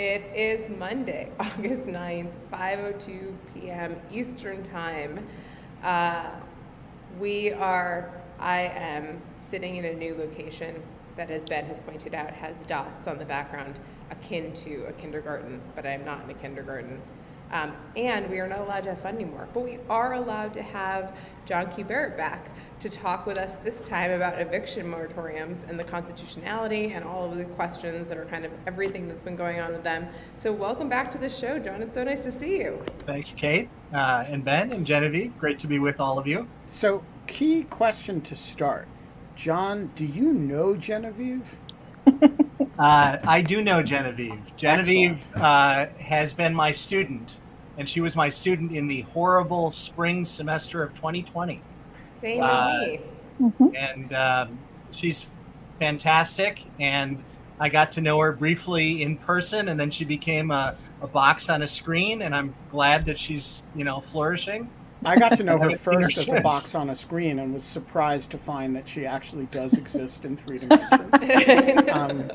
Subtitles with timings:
[0.00, 3.96] It is Monday, August 9th, 5:02 p.m.
[4.10, 5.28] Eastern Time.
[5.82, 6.30] Uh,
[7.18, 10.82] we are I am sitting in a new location
[11.16, 13.78] that as Ben has pointed out has dots on the background
[14.10, 16.98] akin to a kindergarten, but I am not in a kindergarten.
[17.52, 19.48] Um, and we are not allowed to have fun anymore.
[19.52, 21.84] But we are allowed to have John Q.
[21.84, 27.04] Barrett back to talk with us this time about eviction moratoriums and the constitutionality and
[27.04, 30.06] all of the questions that are kind of everything that's been going on with them.
[30.36, 31.82] So, welcome back to the show, John.
[31.82, 32.82] It's so nice to see you.
[33.00, 35.36] Thanks, Kate, uh, and Ben, and Genevieve.
[35.38, 36.48] Great to be with all of you.
[36.64, 38.86] So, key question to start
[39.34, 41.56] John, do you know Genevieve?
[42.80, 44.56] Uh, I do know Genevieve.
[44.56, 47.38] Genevieve uh, has been my student,
[47.76, 51.60] and she was my student in the horrible spring semester of 2020.
[52.22, 52.46] Same Uh,
[52.80, 53.76] as me.
[53.76, 54.58] And um,
[54.92, 55.26] she's
[55.78, 56.64] fantastic.
[56.78, 57.22] And
[57.58, 61.50] I got to know her briefly in person, and then she became a, a box
[61.50, 62.22] on a screen.
[62.22, 64.70] And I'm glad that she's, you know, flourishing.
[65.04, 67.40] I got to know her Haven't seen her first as a box on a screen
[67.40, 71.90] and was surprised to find that she actually does exist in three dimensions.
[71.90, 72.30] Um,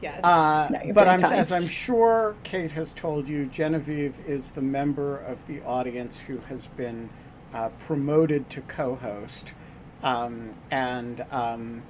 [0.00, 0.24] yes.
[0.24, 5.16] uh, No, but I'm, as I'm sure Kate has told you, Genevieve is the member
[5.18, 7.10] of the audience who has been
[7.52, 9.54] uh, promoted to co-host,
[10.02, 11.82] um, and um,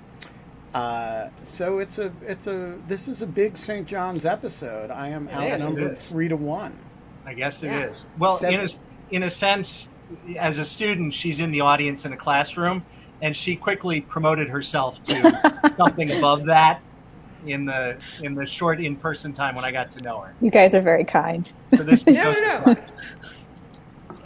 [0.74, 3.86] uh, so it's a it's a this is a big St.
[3.86, 4.90] John's episode.
[4.90, 6.78] I am It outnumbered three to one.
[7.24, 8.00] I guess it is.
[8.00, 8.18] Yeah.
[8.18, 8.68] Well, in a,
[9.10, 9.88] in a sense,
[10.36, 12.84] as a student, she's in the audience in a classroom,
[13.24, 16.80] and she quickly promoted herself to something above that
[17.46, 20.34] in the in the short in person time when I got to know her.
[20.42, 21.50] You guys are very kind.
[21.70, 22.76] So this No, no, to no.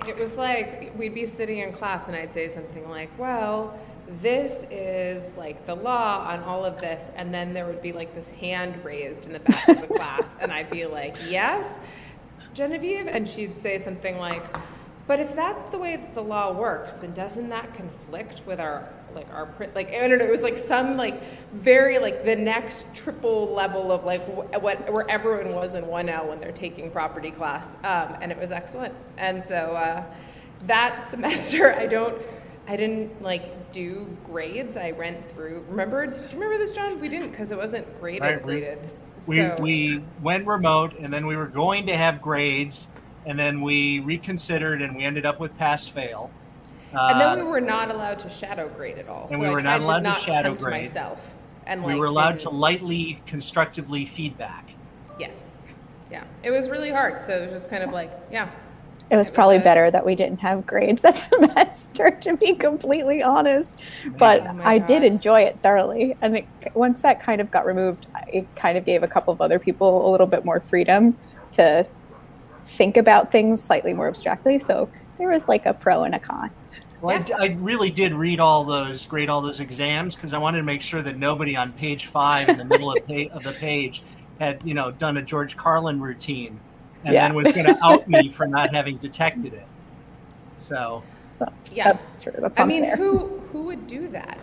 [0.08, 3.78] It was like we'd be sitting in class and I'd say something like, well,
[4.20, 7.12] this is like the law on all of this.
[7.14, 10.34] And then there would be like this hand raised in the back of the class.
[10.40, 11.78] And I'd be like, yes,
[12.52, 13.06] Genevieve.
[13.06, 14.44] And she'd say something like,
[15.08, 18.86] but if that's the way that the law works, then doesn't that conflict with our
[19.14, 20.24] like our like I don't know.
[20.26, 21.22] It was like some like
[21.54, 26.10] very like the next triple level of like wh- what where everyone was in one
[26.10, 28.94] L when they're taking property class, um, and it was excellent.
[29.16, 30.04] And so uh,
[30.66, 32.20] that semester, I don't.
[32.70, 34.76] I didn't like do grades.
[34.76, 35.64] I went through.
[35.70, 36.06] Remember?
[36.06, 37.00] Do you remember this, John?
[37.00, 38.20] We didn't because it wasn't graded.
[38.20, 38.90] Right, we- graded.
[39.26, 42.88] We we went remote, and then we were going to have grades,
[43.28, 46.30] and then we reconsidered, and we ended up with pass fail.
[46.92, 49.24] and then Uh, we were not allowed to shadow grade at all.
[49.30, 50.80] And so we I were tried not allowed to to not shadow tempt grade.
[50.84, 51.34] myself.
[51.66, 54.64] And we like, were allowed to didn't- lightly constructively feedback.
[55.18, 55.50] Yes.
[56.10, 56.24] Yeah.
[56.42, 57.20] It was really hard.
[57.20, 58.44] So it was just kind of like, yeah.
[59.10, 62.36] It was It was probably a- better that we didn't have grades that semester, to
[62.38, 63.78] be completely honest.
[64.16, 66.16] But Oh I did enjoy it thoroughly.
[66.22, 69.42] And it, once that kind of got removed, it kind of gave a couple of
[69.42, 71.18] other people a little bit more freedom
[71.52, 71.86] to
[72.68, 74.58] think about things slightly more abstractly.
[74.58, 76.50] So there was like a pro and a con.
[77.00, 80.58] Well, I, I really did read all those, grade all those exams because I wanted
[80.58, 83.52] to make sure that nobody on page five in the middle of, pa- of the
[83.58, 84.02] page
[84.40, 86.58] had, you know, done a George Carlin routine
[87.04, 87.26] and Yeah.
[87.28, 89.66] then was going to out me for not having detected it.
[90.58, 91.02] So,
[91.38, 91.92] That's, Yeah.
[91.92, 92.34] that's true.
[92.38, 92.96] That's I mean, unfair.
[92.96, 94.38] who who would do that?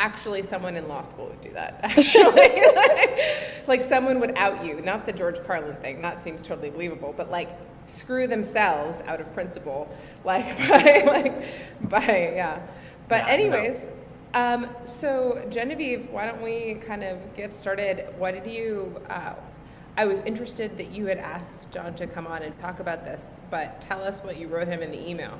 [0.00, 1.78] Actually, someone in law school would do that.
[1.82, 2.32] Actually,
[2.74, 4.80] like, like someone would out you.
[4.80, 6.00] Not the George Carlin thing.
[6.00, 7.12] That seems totally believable.
[7.14, 7.50] But like
[7.86, 9.94] screw themselves out of principle,
[10.24, 11.44] like by like
[11.90, 12.66] by yeah.
[13.08, 13.32] But Yeah, no.
[13.32, 13.88] anyways,
[14.32, 18.06] um, so Genevieve, why don't we kind of get started?
[18.16, 19.00] What did you?
[19.10, 19.34] Uh,
[19.98, 23.40] I was interested that you had asked John to come on and talk about this,
[23.50, 25.38] but tell us what you wrote him in the email.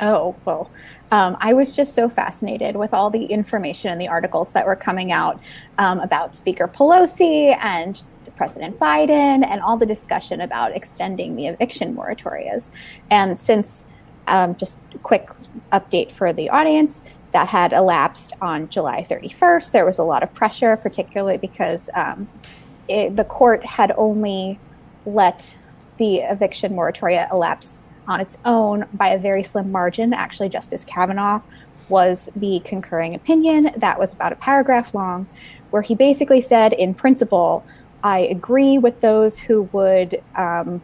[0.00, 0.70] Oh, well,
[1.10, 4.76] um, I was just so fascinated with all the information and the articles that were
[4.76, 5.40] coming out
[5.78, 8.02] um, about Speaker Pelosi and
[8.36, 12.72] President Biden and all the discussion about extending the eviction moratorias.
[13.10, 13.86] And since,
[14.26, 15.30] um, just a quick
[15.72, 17.02] update for the audience,
[17.32, 22.26] that had elapsed on July 31st, there was a lot of pressure, particularly because um,
[22.88, 24.58] it, the court had only
[25.04, 25.56] let
[25.98, 30.12] the eviction moratoria elapse on its own by a very slim margin.
[30.12, 31.40] Actually, Justice Kavanaugh
[31.88, 35.26] was the concurring opinion that was about a paragraph long,
[35.70, 37.64] where he basically said, in principle,
[38.02, 40.80] I agree with those who would um,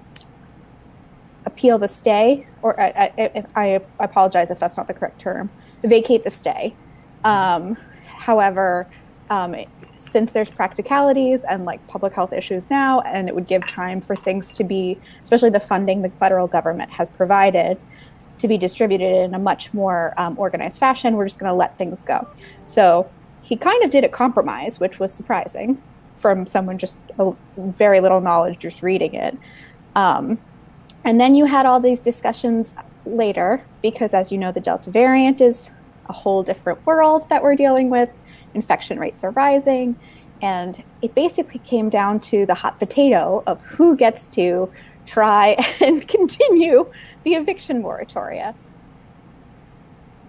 [1.47, 5.51] appeal the stay, or I, I, I, apologize if that's not the correct term,
[5.83, 6.75] vacate the stay.
[7.25, 7.77] Um,
[8.07, 8.89] however,
[9.31, 9.55] um,
[10.03, 14.17] since there's practicalities and like public health issues now, and it would give time for
[14.17, 17.79] things to be, especially the funding the federal government has provided,
[18.39, 21.17] to be distributed in a much more um, organized fashion.
[21.17, 22.29] We're just going to let things go.
[22.67, 23.09] So
[23.43, 25.81] he kind of did a compromise, which was surprising
[26.13, 29.37] from someone just a, very little knowledge just reading it.
[29.95, 30.39] Um,
[31.05, 32.73] and then you had all these discussions
[33.07, 35.71] later because, as you know, the Delta variant is
[36.13, 38.11] a whole different world that we're dealing with.
[38.55, 39.97] Infection rates are rising.
[40.43, 44.71] And it basically came down to the hot potato of who gets to
[45.07, 46.91] try and continue
[47.25, 48.55] the eviction moratoria.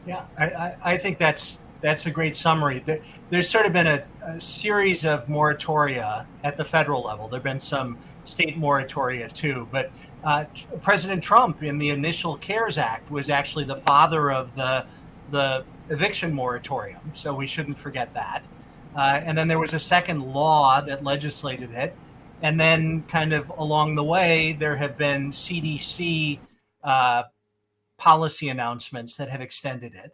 [0.06, 2.84] Yeah, I, I, think that's that's a great summary.
[3.30, 7.30] There's sort of been a, a, series of moratoria at the federal level.
[7.30, 9.92] There've been some state moratoria too, but
[10.26, 10.44] uh,
[10.82, 14.86] President Trump in the initial CARES Act was actually the father of the
[15.32, 17.12] the eviction moratorium.
[17.14, 18.44] So we shouldn't forget that.
[18.96, 21.96] Uh, and then there was a second law that legislated it,
[22.44, 26.40] and then, kind of along the way, there have been CDC
[26.84, 27.24] uh,
[27.98, 30.14] policy announcements that have extended it.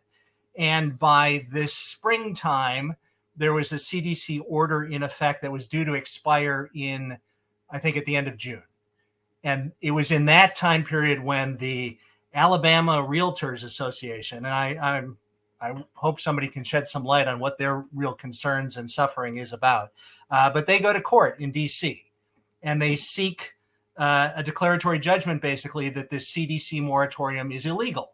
[0.56, 2.96] And by this springtime,
[3.36, 7.18] there was a CDC order in effect that was due to expire in,
[7.72, 8.64] I think, at the end of June.
[9.44, 11.98] And it was in that time period when the
[12.36, 15.18] Alabama Realtors Association, and I, I'm
[15.62, 19.54] I hope somebody can shed some light on what their real concerns and suffering is
[19.54, 19.92] about.
[20.32, 22.06] Uh, but they go to court in D.C
[22.62, 23.54] and they seek
[23.98, 28.14] uh, a declaratory judgment basically that this CDC moratorium is illegal.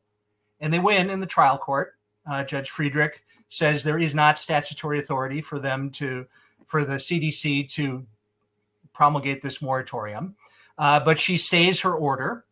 [0.60, 1.96] And they win in the trial court.
[2.30, 6.26] Uh, Judge Friedrich says there is not statutory authority for them to,
[6.66, 8.06] for the CDC to
[8.94, 10.36] promulgate this moratorium.
[10.78, 12.45] Uh, but she stays her order.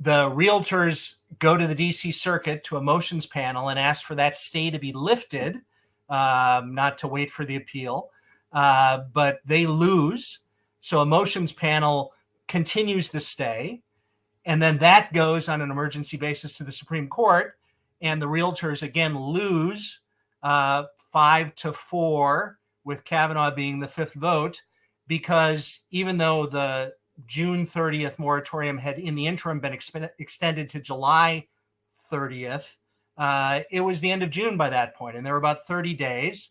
[0.00, 4.36] The realtors go to the DC circuit to a motions panel and ask for that
[4.36, 5.60] stay to be lifted,
[6.08, 8.10] um, not to wait for the appeal.
[8.52, 10.40] Uh, but they lose
[10.80, 12.14] so a motions panel
[12.46, 13.82] continues the stay,
[14.46, 17.58] and then that goes on an emergency basis to the Supreme Court,
[18.00, 20.00] and the realtors again lose
[20.42, 24.62] uh, five to four, with Kavanaugh being the fifth vote,
[25.08, 26.94] because even though the
[27.26, 29.76] June 30th moratorium had in the interim been
[30.18, 31.46] extended to July
[32.10, 32.76] 30th,
[33.16, 35.94] uh, it was the end of June by that point, and there were about 30
[35.94, 36.50] days.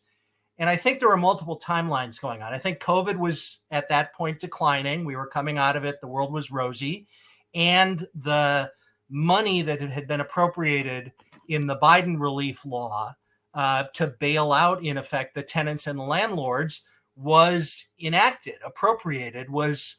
[0.59, 2.53] And I think there were multiple timelines going on.
[2.53, 5.05] I think COVID was at that point declining.
[5.05, 6.01] We were coming out of it.
[6.01, 7.07] The world was rosy.
[7.53, 8.71] And the
[9.09, 11.13] money that had been appropriated
[11.47, 13.15] in the Biden relief law
[13.53, 16.83] uh, to bail out, in effect, the tenants and the landlords
[17.15, 19.95] was enacted, appropriated, was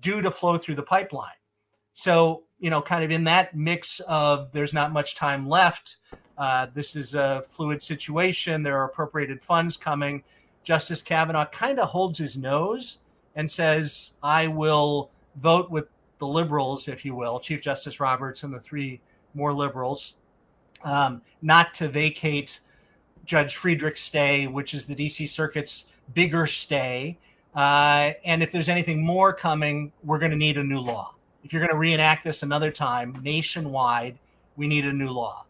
[0.00, 1.30] due to flow through the pipeline.
[1.94, 5.98] So, you know, kind of in that mix of there's not much time left
[6.38, 8.62] uh, this is a fluid situation.
[8.62, 10.22] There are appropriated funds coming.
[10.64, 12.98] Justice Kavanaugh kind of holds his nose
[13.34, 15.86] and says, I will vote with
[16.18, 19.00] the liberals, if you will, Chief Justice Roberts and the three
[19.34, 20.14] more liberals,
[20.84, 22.60] um, not to vacate
[23.24, 27.18] Judge Friedrich's stay, which is the DC Circuit's bigger stay.
[27.54, 31.14] Uh, and if there's anything more coming, we're going to need a new law.
[31.44, 34.18] If you're going to reenact this another time nationwide,
[34.56, 35.44] we need a new law.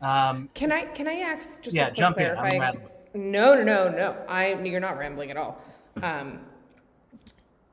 [0.00, 2.80] Um, can I can I ask just yeah, quick clarifying?
[3.14, 4.16] No, no, no, no.
[4.28, 5.60] I you're not rambling at all.
[6.02, 6.40] Um,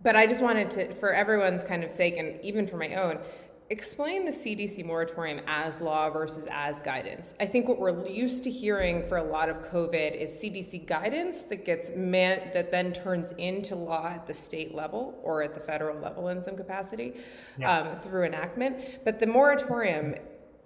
[0.04, 3.20] but I just wanted to, for everyone's kind of sake, and even for my own,
[3.70, 7.36] explain the CDC moratorium as law versus as guidance.
[7.40, 11.42] I think what we're used to hearing for a lot of COVID is CDC guidance
[11.44, 15.60] that gets man that then turns into law at the state level or at the
[15.60, 17.14] federal level in some capacity
[17.58, 17.80] yeah.
[17.80, 19.04] um, through enactment.
[19.04, 20.16] But the moratorium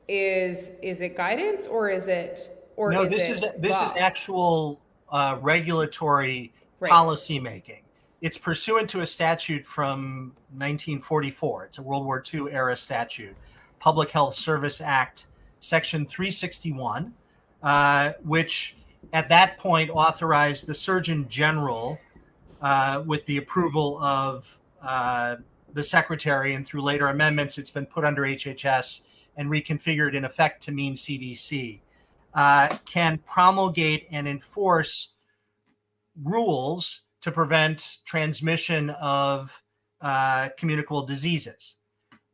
[0.08, 3.03] is is it guidance or is it or no?
[3.03, 3.86] Is this is this law?
[3.86, 6.91] is actual uh, regulatory right.
[6.91, 7.81] policy making.
[8.22, 11.66] It's pursuant to a statute from 1944.
[11.66, 13.36] It's a World War II era statute,
[13.80, 15.25] Public Health Service Act,
[15.60, 17.13] Section 361,
[17.63, 18.78] uh, which
[19.13, 22.00] at that point authorized the Surgeon General,
[22.62, 25.38] uh, with the approval of uh,
[25.74, 29.01] the Secretary, and through later amendments, it's been put under HHS
[29.38, 31.80] and reconfigured in effect to mean CDC,
[32.36, 35.13] uh, can promulgate and enforce
[36.24, 39.51] rules to prevent transmission of
[40.01, 41.75] uh, communicable diseases.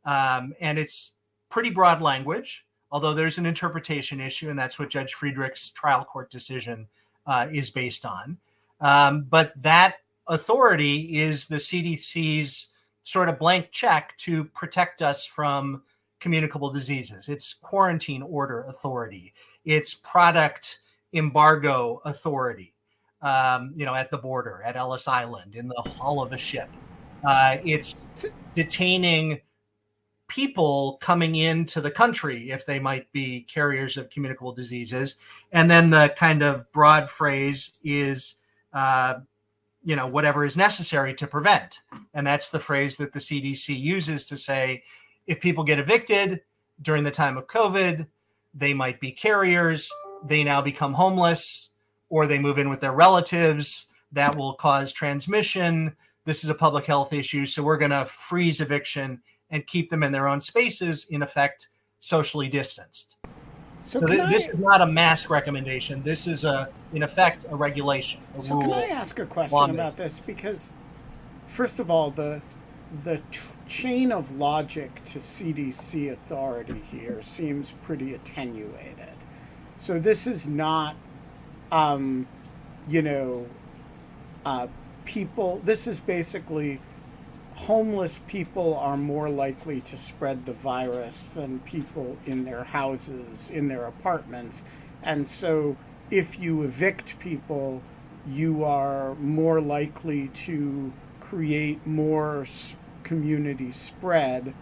[0.06, 1.14] Um, and it's
[1.50, 6.32] pretty broad language, although there's an interpretation issue, and that's what Judge Friedrich's trial court
[6.32, 6.88] decision
[7.26, 8.38] uh, is based on.
[8.80, 9.96] Um, but that
[10.28, 12.70] authority is the CDC's
[13.04, 15.82] sort of blank check to protect us from
[16.20, 17.30] communicable diseases.
[17.30, 19.34] It's quarantine order authority.
[19.66, 20.80] It's product
[21.14, 22.74] embargo authority.
[23.22, 26.70] Um, you know, at the border, at Ellis Island, in the hull of a ship.
[27.24, 28.06] Uh, it's
[28.54, 29.42] detaining
[30.28, 35.16] people coming into the country if they might be carriers of communicable diseases.
[35.52, 38.36] And then the kind of broad phrase is,
[38.74, 39.16] uh,
[39.84, 41.80] you know, whatever is necessary to prevent.
[42.14, 44.84] And that's the phrase that the CDC uses to say
[45.28, 46.42] if people get evicted
[46.82, 48.06] during the time of COVID,
[48.54, 49.90] they might be carriers,
[50.26, 51.70] they now become homeless,
[52.10, 53.88] or they move in with their relatives.
[54.12, 55.96] That will cause transmission.
[56.26, 57.46] This is a public health issue.
[57.46, 61.70] So we're going to freeze eviction and keep them in their own spaces, in effect,
[62.00, 63.18] socially distanced.
[63.82, 66.04] So, so th- I, this is not a mask recommendation.
[66.04, 68.22] This is a, in effect, a regulation.
[68.38, 70.22] A so can I ask a question about this?
[70.26, 70.72] Because,
[71.46, 72.42] first of all, the
[73.04, 79.10] the tr- chain of logic to CDC authority here seems pretty attenuated.
[79.78, 80.96] So this is not,
[81.72, 82.28] um,
[82.88, 83.48] you know,
[84.46, 84.68] uh,
[85.06, 85.62] people.
[85.64, 86.80] This is basically
[87.56, 93.68] homeless people are more likely to spread the virus than people in their houses, in
[93.68, 94.64] their apartments.
[95.02, 95.76] And so
[96.12, 97.82] if you evict people,
[98.28, 102.46] you are more likely to create more
[103.04, 104.54] community spread.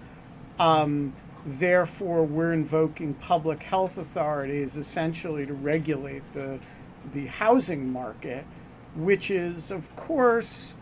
[0.57, 1.13] Um,
[1.45, 6.59] therefore, we're invoking public health authorities essentially to regulate the,
[7.13, 8.45] the housing market,
[8.95, 10.75] which is, of course,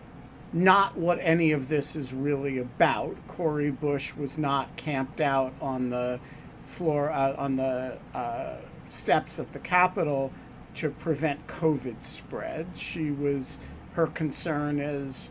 [0.51, 3.15] not what any of this is really about.
[3.27, 6.19] Cori Bush was not camped out on the
[6.63, 8.57] floor uh, on the uh,
[8.89, 10.31] steps of the Capitol
[10.75, 12.67] to prevent COVID spread.
[12.75, 13.57] She was
[13.93, 15.29] her concern is,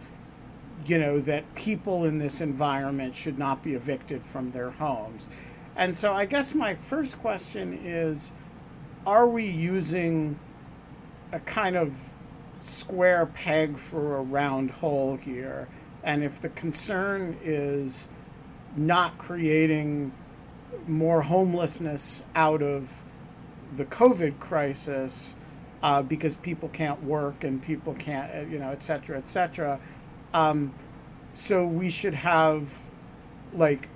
[0.86, 5.28] you know, that people in this environment should not be evicted from their homes.
[5.76, 8.32] And so I guess my first question is
[9.06, 10.38] are we using
[11.32, 12.14] a kind of
[12.60, 15.68] square peg for a round hole here.
[16.04, 18.08] And if the concern is
[18.76, 20.12] not creating
[20.86, 23.02] more homelessness out of
[23.76, 25.34] the COVID crisis
[25.82, 29.80] uh, because people can't work and people can't, uh, you know, et cetera, et cetera.
[30.32, 30.74] Um,
[31.34, 32.90] so we should have,
[33.52, 33.88] like,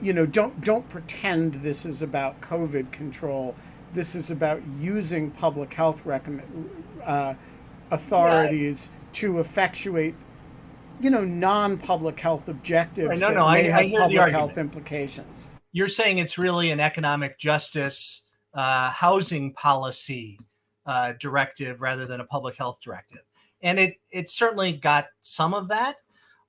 [0.00, 3.54] you know, don't don't pretend this is about COVID control.
[3.94, 6.70] This is about using public health recommend.
[7.02, 7.34] Uh,
[7.90, 9.08] authorities yeah.
[9.12, 10.14] to effectuate
[11.00, 14.58] you know non-public health objectives right, no, that no, may I, have I public health
[14.58, 18.22] implications you're saying it's really an economic justice
[18.54, 20.38] uh, housing policy
[20.86, 23.22] uh, directive rather than a public health directive
[23.62, 25.96] and it it certainly got some of that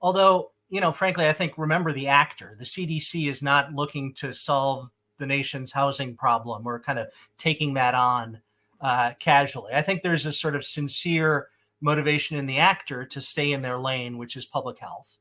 [0.02, 4.34] although you know frankly i think remember the actor the cdc is not looking to
[4.34, 7.07] solve the nation's housing problem or kind of
[7.38, 8.39] taking that on
[8.81, 9.74] uh, casually.
[9.74, 11.50] I think there's a sort of sincere
[11.81, 15.17] motivation in the actor to stay in their lane, which is public health.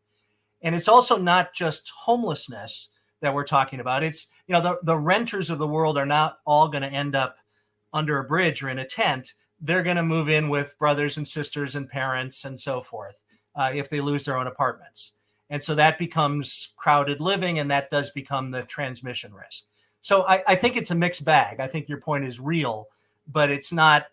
[0.62, 2.88] And it's also not just homelessness
[3.20, 4.02] that we're talking about.
[4.02, 7.14] It's, you know, the, the renters of the world are not all going to end
[7.14, 7.36] up
[7.92, 9.34] under a bridge or in a tent.
[9.60, 13.20] They're going to move in with brothers and sisters and parents and so forth
[13.54, 15.12] uh, if they lose their own apartments.
[15.50, 19.64] And so that becomes crowded living and that does become the transmission risk.
[20.04, 21.61] So I, I think it's a mixed bag.
[21.61, 22.88] I think your point is real
[23.32, 24.06] but it's not.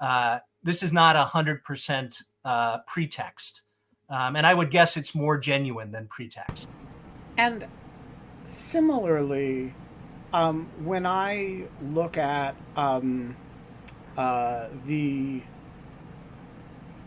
[0.00, 3.62] Uh, this is not a hundred percent uh, pretext,
[4.10, 6.68] um, and I would guess it's more genuine than pretext.
[7.38, 7.66] And
[8.46, 9.74] similarly,
[10.32, 13.36] um, when I look at um,
[14.16, 15.42] uh, the,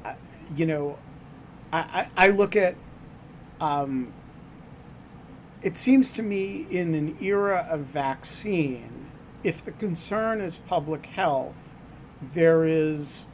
[0.06, 0.14] uh,
[0.56, 0.98] you know,
[1.74, 1.80] I,
[2.18, 2.76] I, I look at
[3.60, 4.14] um,
[5.62, 9.00] it seems to me in an era of vaccine
[9.44, 11.74] if the concern is public health,
[12.22, 13.26] there is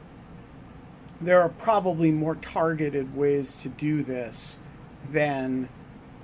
[1.20, 4.58] there are probably more targeted ways to do this
[5.10, 5.68] than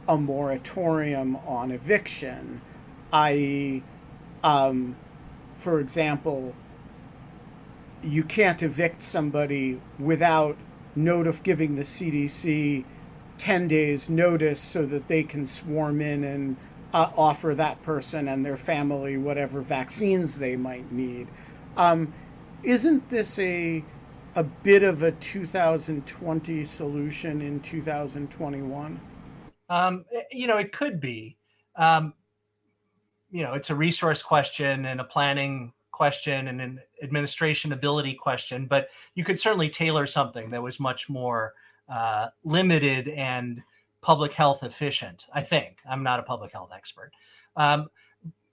[0.07, 2.61] a moratorium on eviction,
[3.11, 3.83] i.e.,
[4.45, 4.95] um,
[5.55, 6.55] for example,
[8.03, 10.59] you can't evict somebody without
[10.95, 12.85] notif- giving the CDC
[13.39, 16.57] 10 days notice so that they can swarm in and
[16.93, 21.29] uh, offer that person and their family whatever vaccines they might need.
[21.77, 22.13] Um,
[22.63, 23.85] isn't this a
[24.35, 29.01] a bit of a 2020 solution in 2021?
[29.69, 31.37] Um, you know, it could be.
[31.77, 32.15] Um,
[33.31, 38.67] you know, it's a resource question and a planning question and an administration ability question,
[38.67, 41.55] but you could certainly tailor something that was much more
[41.93, 43.63] uh, limited and
[44.01, 45.27] public health efficient.
[45.35, 47.13] I think I'm not a public health expert,
[47.57, 47.89] um,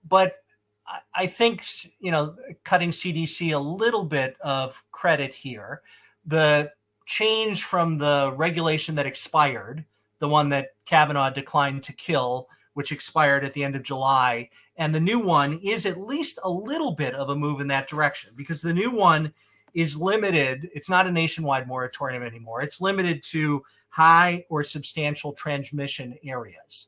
[0.08, 0.44] but
[0.86, 1.64] I, I think
[2.02, 5.82] you know cutting CDC a little bit of credit here.
[6.26, 6.72] The
[7.06, 9.86] change from the regulation that expired,
[10.20, 14.94] the one that Kavanaugh declined to kill, which expired at the end of July, and
[14.94, 18.32] the new one is at least a little bit of a move in that direction
[18.36, 19.34] because the new one
[19.74, 20.70] is limited.
[20.74, 22.62] It's not a nationwide moratorium anymore.
[22.62, 26.88] It's limited to high or substantial transmission areas.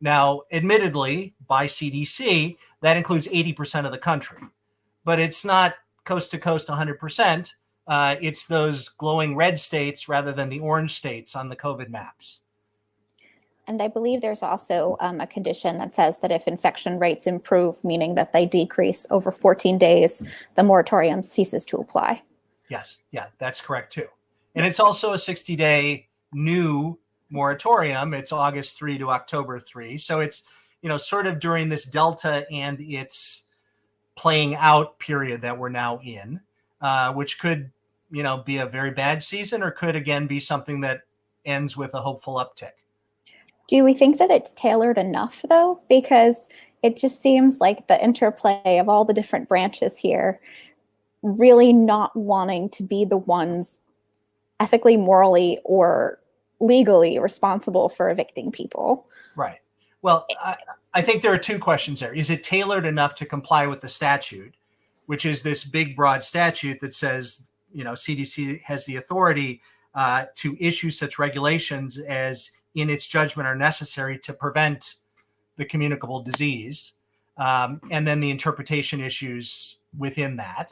[0.00, 4.42] Now, admittedly, by CDC, that includes 80% of the country,
[5.04, 7.52] but it's not coast to coast 100%.
[7.86, 12.40] Uh, it's those glowing red states rather than the orange states on the COVID maps.
[13.68, 17.82] And I believe there's also um, a condition that says that if infection rates improve,
[17.82, 20.22] meaning that they decrease over 14 days,
[20.54, 22.22] the moratorium ceases to apply.
[22.68, 24.06] Yes, yeah, that's correct too.
[24.54, 26.98] And it's also a 60 day new
[27.30, 28.14] moratorium.
[28.14, 29.98] It's August 3 to October 3.
[29.98, 30.44] So it's,
[30.82, 33.44] you know, sort of during this Delta and its
[34.16, 36.40] playing out period that we're now in,
[36.80, 37.70] uh, which could,
[38.10, 41.02] you know, be a very bad season or could again be something that
[41.44, 42.72] ends with a hopeful uptick.
[43.68, 45.80] Do we think that it's tailored enough though?
[45.88, 46.48] Because
[46.82, 50.40] it just seems like the interplay of all the different branches here
[51.22, 53.80] really not wanting to be the ones
[54.60, 56.20] ethically, morally, or
[56.60, 59.06] legally responsible for evicting people.
[59.34, 59.58] Right.
[60.02, 60.56] Well, I,
[60.94, 62.14] I, think there are two questions there.
[62.14, 64.54] Is it tailored enough to comply with the statute,
[65.06, 67.42] which is this big, broad statute that says,
[67.72, 69.60] you know, CDC has the authority
[69.94, 74.96] uh, to issue such regulations as, in its judgment, are necessary to prevent
[75.56, 76.92] the communicable disease,
[77.38, 80.70] um, and then the interpretation issues within that.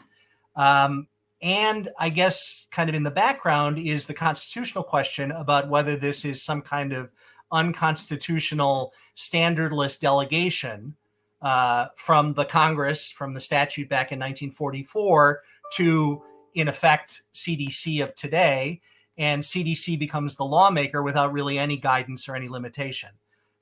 [0.54, 1.08] Um,
[1.42, 6.24] and I guess, kind of in the background, is the constitutional question about whether this
[6.24, 7.10] is some kind of
[7.52, 10.94] unconstitutional, standardless delegation
[11.42, 15.42] uh, from the Congress, from the statute back in 1944
[15.74, 16.22] to,
[16.54, 18.80] in effect, CDC of today.
[19.16, 23.10] And CDC becomes the lawmaker without really any guidance or any limitation,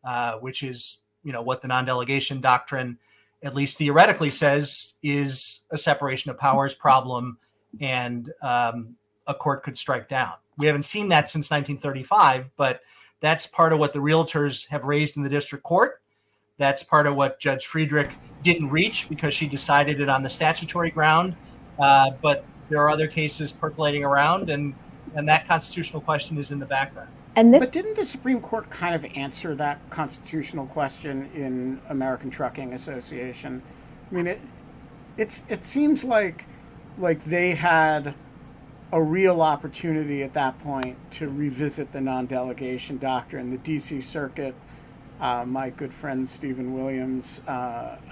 [0.04, 2.98] uh, which is, you know, what the non-delegation doctrine,
[3.42, 7.38] at least theoretically, says is a separation of powers problem
[7.80, 10.34] and um, a court could strike down.
[10.58, 12.80] We haven't seen that since 1935, but
[13.20, 16.02] that's part of what the realtors have raised in the district court.
[16.58, 18.10] That's part of what Judge Friedrich
[18.42, 21.34] didn't reach because she decided it on the statutory ground.
[21.78, 24.74] Uh, but there are other cases percolating around, and
[25.14, 27.08] and that constitutional question is in the background.
[27.36, 32.30] And this- but didn't the Supreme Court kind of answer that constitutional question in American
[32.30, 33.62] Trucking Association?
[34.10, 34.40] I mean, it
[35.16, 36.46] it's it seems like
[36.98, 38.14] like they had
[38.92, 43.50] a real opportunity at that point to revisit the non-delegation doctrine.
[43.50, 44.02] The D.C.
[44.02, 44.54] Circuit,
[45.18, 47.50] uh, my good friend Stephen Williams, uh,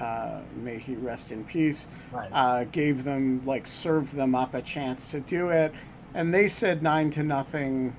[0.00, 2.30] uh, may he rest in peace, right.
[2.32, 5.74] Uh, gave them like served them up a chance to do it,
[6.14, 7.94] and they said nine to nothing.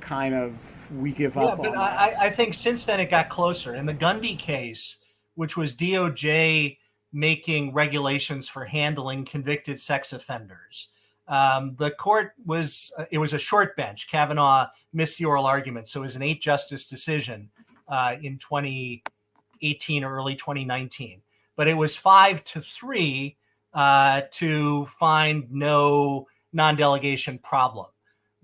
[0.00, 3.76] Kind of, we give yeah, up but I, I think since then it got closer.
[3.76, 4.98] In the Gundy case,
[5.36, 6.76] which was DOJ
[7.12, 10.88] making regulations for handling convicted sex offenders.
[11.28, 14.08] Um, the court was uh, it was a short bench.
[14.08, 17.48] Kavanaugh missed the oral argument, so it was an eight justice decision
[17.88, 21.22] uh, in 2018 or early 2019.
[21.54, 23.36] But it was five to three
[23.72, 27.86] uh, to find no non-delegation problem.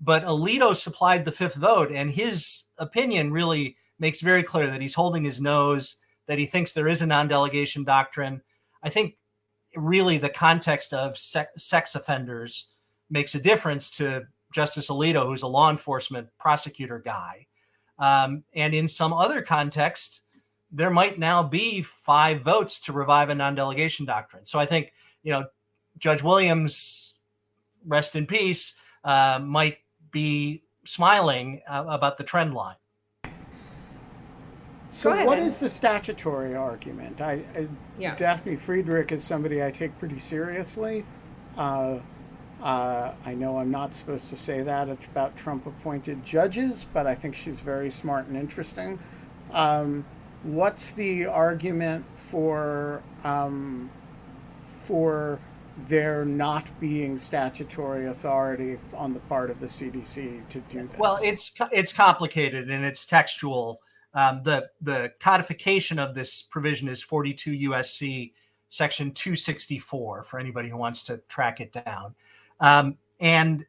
[0.01, 4.93] But Alito supplied the fifth vote, and his opinion really makes very clear that he's
[4.93, 8.41] holding his nose, that he thinks there is a non-delegation doctrine,
[8.83, 9.15] I think
[9.75, 12.67] really the context of sex offenders
[13.09, 17.45] makes a difference to Justice Alito, who's a law enforcement prosecutor guy.
[17.97, 20.21] Um, and in some other context,
[20.71, 24.45] there might now be five votes to revive a non delegation doctrine.
[24.45, 24.93] So I think,
[25.23, 25.45] you know,
[25.97, 27.08] Judge Williams,
[27.85, 29.77] rest in peace, uh, might
[30.11, 32.75] be smiling uh, about the trend line.
[34.91, 37.21] So, what is the statutory argument?
[37.21, 37.67] I, I
[37.99, 38.15] yeah.
[38.15, 41.05] Dabney Friedrich is somebody I take pretty seriously.
[41.55, 41.99] Uh,
[42.61, 47.15] uh, I know I'm not supposed to say that about Trump appointed judges, but I
[47.15, 48.99] think she's very smart and interesting.
[49.51, 50.05] Um,
[50.43, 53.91] what's the argument for um,
[54.63, 55.39] for
[55.87, 60.97] there not being statutory authority on the part of the CDC to do this?
[60.97, 63.81] Well, it's it's complicated and it's textual.
[64.13, 68.33] Um, the the codification of this provision is 42 USC
[68.69, 72.15] section 264 for anybody who wants to track it down.
[72.59, 73.65] Um, and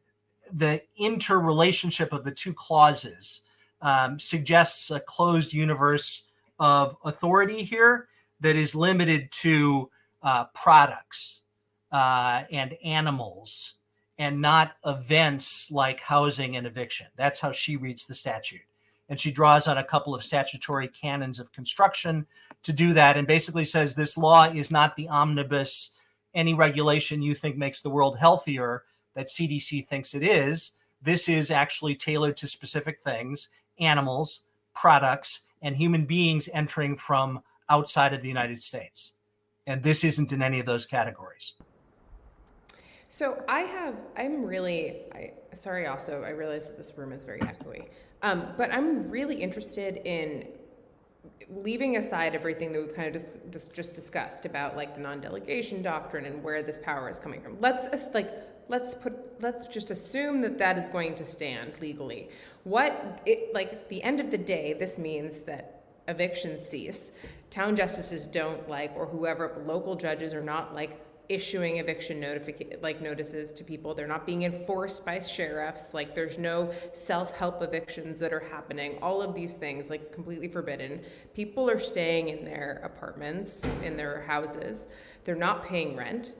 [0.53, 3.43] the interrelationship of the two clauses
[3.83, 6.27] um, suggests a closed universe
[6.59, 8.09] of authority here
[8.41, 9.91] that is limited to
[10.23, 11.41] uh, products
[11.93, 13.75] uh, and animals
[14.19, 17.07] and not events like housing and eviction.
[17.17, 18.61] That's how she reads the statute.
[19.09, 22.27] And she draws on a couple of statutory canons of construction
[22.63, 25.91] to do that and basically says this law is not the omnibus,
[26.35, 30.73] any regulation you think makes the world healthier that CDC thinks it is.
[31.03, 33.49] This is actually tailored to specific things
[33.79, 34.43] animals,
[34.75, 39.15] products, and human beings entering from outside of the United States.
[39.67, 41.55] And this isn't in any of those categories.
[43.13, 47.41] So I have, I'm really, I, sorry also, I realize that this room is very
[47.41, 47.89] echoey,
[48.23, 50.47] um, but I'm really interested in
[51.51, 55.83] leaving aside everything that we've kind of just, just, just discussed about like the non-delegation
[55.83, 57.61] doctrine and where this power is coming from.
[57.61, 58.31] Let's like
[58.69, 62.29] let's put let's just assume that that is going to stand legally.
[62.63, 67.11] What it like the end of the day, this means that evictions cease.
[67.51, 73.01] Town justices don't like, or whoever local judges are not like issuing eviction notific- like
[73.01, 73.95] notices to people.
[73.95, 75.95] They're not being enforced by sheriffs.
[75.95, 78.99] Like there's no self-help evictions that are happening.
[79.01, 81.03] All of these things like completely forbidden.
[81.35, 84.89] People are staying in their apartments, in their houses.
[85.25, 86.35] They're not paying rent.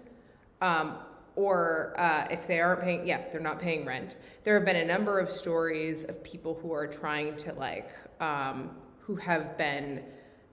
[0.61, 0.97] Um,
[1.37, 4.17] or uh, if they aren't paying, yeah, they're not paying rent.
[4.43, 8.71] There have been a number of stories of people who are trying to like, um,
[8.99, 10.03] who have been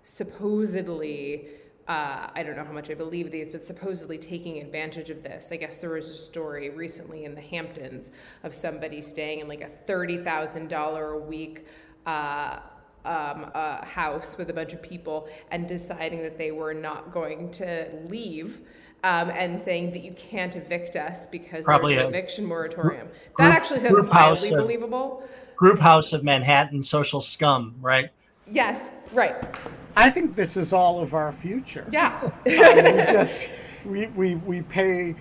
[0.04, 1.48] supposedly
[1.88, 5.50] uh, I don't know how much I believe these, but supposedly taking advantage of this.
[5.52, 8.12] I guess there was a story recently in the Hamptons
[8.44, 11.66] of somebody staying in like a $30,000 a week
[12.06, 12.60] uh,
[13.06, 17.52] um, a house with a bunch of people and deciding that they were not going
[17.52, 18.62] to leave.
[19.04, 23.06] Um, and saying that you can't evict us because Probably there's an eviction moratorium.
[23.06, 25.24] Group, that actually sounds mildly of, believable.
[25.56, 28.10] Group House of Manhattan social scum, right?
[28.52, 29.36] Yes, right.
[29.96, 31.88] I think this is all of our future.
[31.92, 32.20] Yeah.
[32.22, 33.50] um, we just
[33.86, 35.16] we, we we pay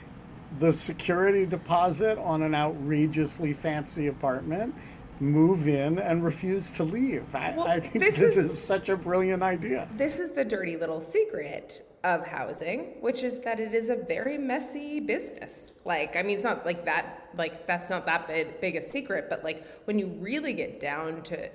[0.59, 4.75] the security deposit on an outrageously fancy apartment,
[5.20, 7.35] move in and refuse to leave.
[7.35, 9.88] I, well, I think this, this is, is, such a brilliant idea.
[9.96, 14.38] This is the dirty little secret of housing, which is that it is a very
[14.38, 15.72] messy business.
[15.85, 19.27] Like, I mean, it's not like that, like, that's not that big, big a secret,
[19.29, 21.49] but like when you really get down to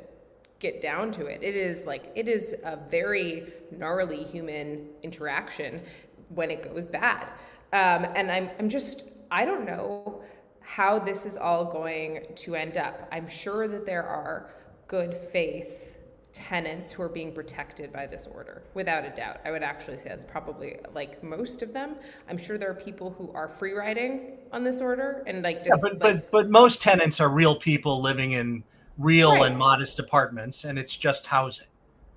[0.61, 1.43] get down to it.
[1.43, 5.81] It is like it is a very gnarly human interaction
[6.29, 7.31] when it goes bad.
[7.73, 10.21] Um, and I'm I'm just I don't know
[10.61, 13.09] how this is all going to end up.
[13.11, 14.53] I'm sure that there are
[14.87, 15.97] good faith
[16.33, 20.07] tenants who are being protected by this order without a doubt i would actually say
[20.07, 21.95] that's probably like most of them
[22.29, 25.83] i'm sure there are people who are free riding on this order and like just
[25.83, 28.63] yeah, but, like, but but most tenants are real people living in
[29.01, 29.47] real right.
[29.47, 31.67] and modest apartments and it's just housing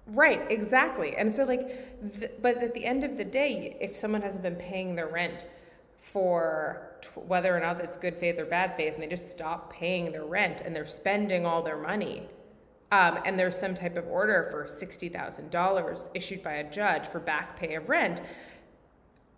[0.06, 1.66] right exactly and so like
[2.18, 5.48] th- but at the end of the day if someone hasn't been paying their rent
[5.98, 9.72] for t- whether or not it's good faith or bad faith and they just stop
[9.72, 12.28] paying their rent and they're spending all their money
[12.92, 17.58] um, and there's some type of order for $60000 issued by a judge for back
[17.58, 18.20] pay of rent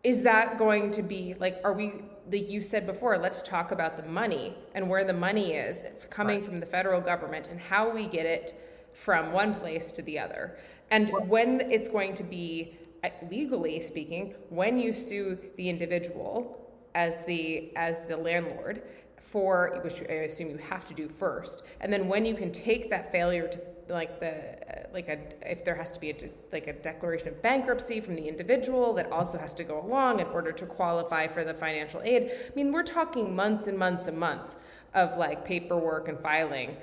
[0.02, 3.97] is that going to be like are we like you said before let's talk about
[3.97, 6.47] the money and where the money is coming right.
[6.47, 8.55] from the federal government and how we get it
[8.93, 10.57] from one place to the other
[10.91, 16.59] and when it's going to be uh, legally speaking when you sue the individual
[16.95, 18.83] as the as the landlord
[19.19, 22.89] for which i assume you have to do first and then when you can take
[22.91, 25.18] that failure to like the like a
[25.51, 26.16] if there has to be a
[26.53, 30.27] like a declaration of bankruptcy from the individual that also has to go along in
[30.29, 32.31] order to qualify for the financial aid.
[32.31, 34.57] I mean, we're talking months and months and months
[34.94, 36.77] of like paperwork and filing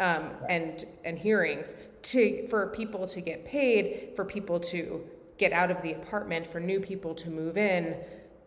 [0.00, 5.04] um, and and hearings to for people to get paid, for people to
[5.38, 7.96] get out of the apartment, for new people to move in,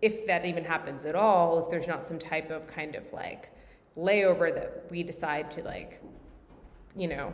[0.01, 1.63] if that even happens at all.
[1.63, 3.51] If there's not some type of kind of like
[3.97, 6.01] layover that we decide to like
[6.97, 7.33] you know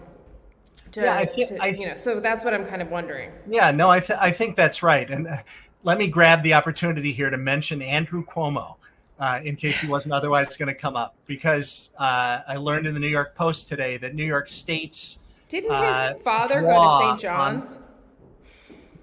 [0.93, 3.31] to, yeah, I think, to, I, you know, so that's what I'm kind of wondering.
[3.47, 5.09] Yeah, no, I, th- I think that's right.
[5.09, 5.37] And uh,
[5.83, 8.75] let me grab the opportunity here to mention Andrew Cuomo.
[9.19, 12.95] Uh, in case he wasn't otherwise going to come up, because uh, I learned in
[12.95, 15.19] the New York Post today that New York State's
[15.51, 17.19] didn't his uh, father go to St.
[17.19, 17.75] John's?
[17.75, 17.83] On,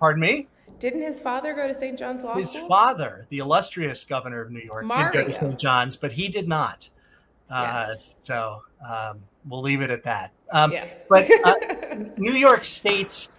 [0.00, 0.48] pardon me.
[0.78, 1.98] Didn't his father go to St.
[1.98, 2.66] John's Law his School?
[2.66, 5.12] Father, the illustrious governor of New York, Mario.
[5.12, 5.58] did go to St.
[5.58, 6.88] John's, but he did not.
[7.50, 8.14] Uh, yes.
[8.22, 10.32] So um, we'll leave it at that.
[10.52, 11.04] Um, yes.
[11.08, 11.54] but uh,
[12.16, 13.30] New York State's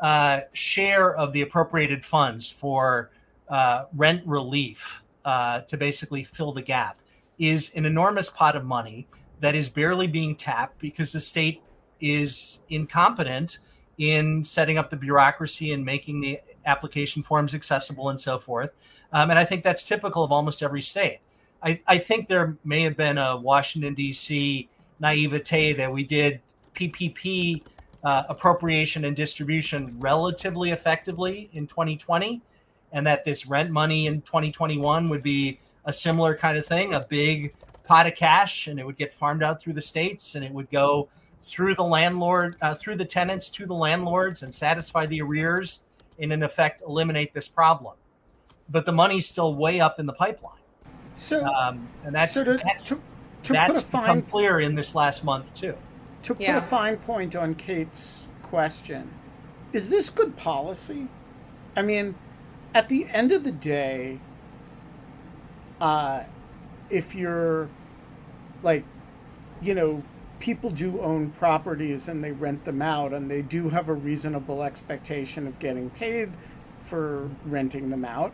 [0.00, 3.10] uh, share of the appropriated funds for
[3.48, 6.98] uh, rent relief uh, to basically fill the gap
[7.38, 9.06] is an enormous pot of money
[9.40, 11.62] that is barely being tapped because the state
[12.00, 13.58] is incompetent
[13.98, 18.70] in setting up the bureaucracy and making the application forms accessible and so forth.
[19.12, 21.20] Um, and I think that's typical of almost every state.
[21.62, 24.68] I, I think there may have been a Washington, D.C.
[25.00, 26.40] naivete that we did
[26.74, 27.62] PPP
[28.04, 32.40] uh, appropriation and distribution relatively effectively in 2020,
[32.92, 37.00] and that this rent money in 2021 would be a similar kind of thing, a
[37.00, 40.52] big pot of cash, and it would get farmed out through the states, and it
[40.52, 41.08] would go
[41.42, 45.80] through the landlord, uh, through the tenants to the landlords, and satisfy the arrears,
[46.18, 47.94] and in effect eliminate this problem.
[48.68, 50.52] But the money's still way up in the pipeline.
[51.16, 53.00] So, um, and that's so to, that's, to,
[53.44, 55.74] to that's put a become fine clear in this last month too.
[56.22, 56.56] to put Yeah.
[56.58, 59.10] a fine point on Kate's question,
[59.72, 61.08] is this good policy?
[61.76, 62.14] I mean,
[62.74, 64.20] at the end of the day,
[65.80, 66.24] uh,
[66.90, 67.68] if you're
[68.62, 68.84] like,
[69.60, 70.02] you know,
[70.40, 74.62] people do own properties and they rent them out and they do have a reasonable
[74.62, 76.30] expectation of getting paid
[76.78, 78.32] for renting them out.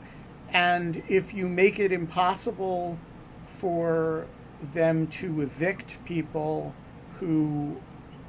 [0.51, 2.99] And if you make it impossible
[3.45, 4.27] for
[4.73, 6.75] them to evict people
[7.19, 7.77] who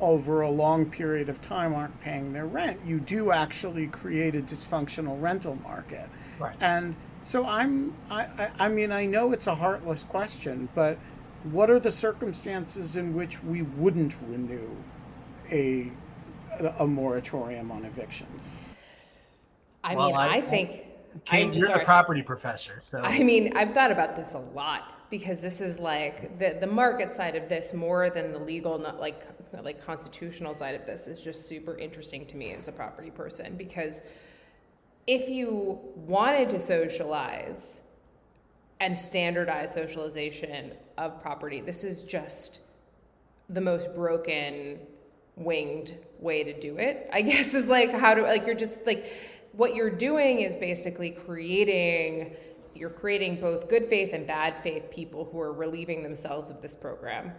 [0.02, 4.42] over a long period of time aren't paying their rent, you do actually create a
[4.42, 6.10] dysfunctional rental market.
[6.38, 6.56] Right.
[6.60, 10.98] And so I'm, I, I, I mean, I know it's a heartless question, but
[11.52, 14.70] what are the circumstances in which we wouldn't renew
[15.52, 15.92] a,
[16.80, 18.52] a moratorium on evictions?
[19.84, 20.86] I Well, mean, I- I, think.
[21.24, 21.80] Kate, I'm you're sorry.
[21.80, 25.80] the property professor, so I mean, I've thought about this a lot because this is
[25.80, 29.24] like the the market side of this more than the legal, not like
[29.64, 33.56] like constitutional side of this is just super interesting to me as a property person
[33.56, 34.02] because
[35.08, 37.82] if you wanted to socialize
[38.80, 42.62] and standardize socialization of property, this is just
[43.50, 44.80] the most broken
[45.36, 49.12] winged way to do it i guess is like how to like you're just like
[49.52, 52.36] what you're doing is basically creating
[52.76, 56.76] you're creating both good faith and bad faith people who are relieving themselves of this
[56.76, 57.32] program.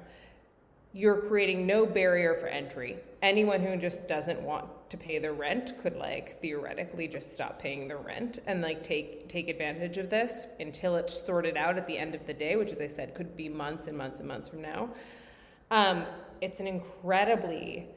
[0.92, 2.96] You're creating no barrier for entry.
[3.20, 7.86] Anyone who just doesn't want to pay their rent could like theoretically just stop paying
[7.86, 11.98] their rent and like take take advantage of this until it's sorted out at the
[11.98, 14.48] end of the day which as i said could be months and months and months
[14.48, 14.88] from now.
[15.70, 16.06] Um,
[16.40, 17.88] it's an incredibly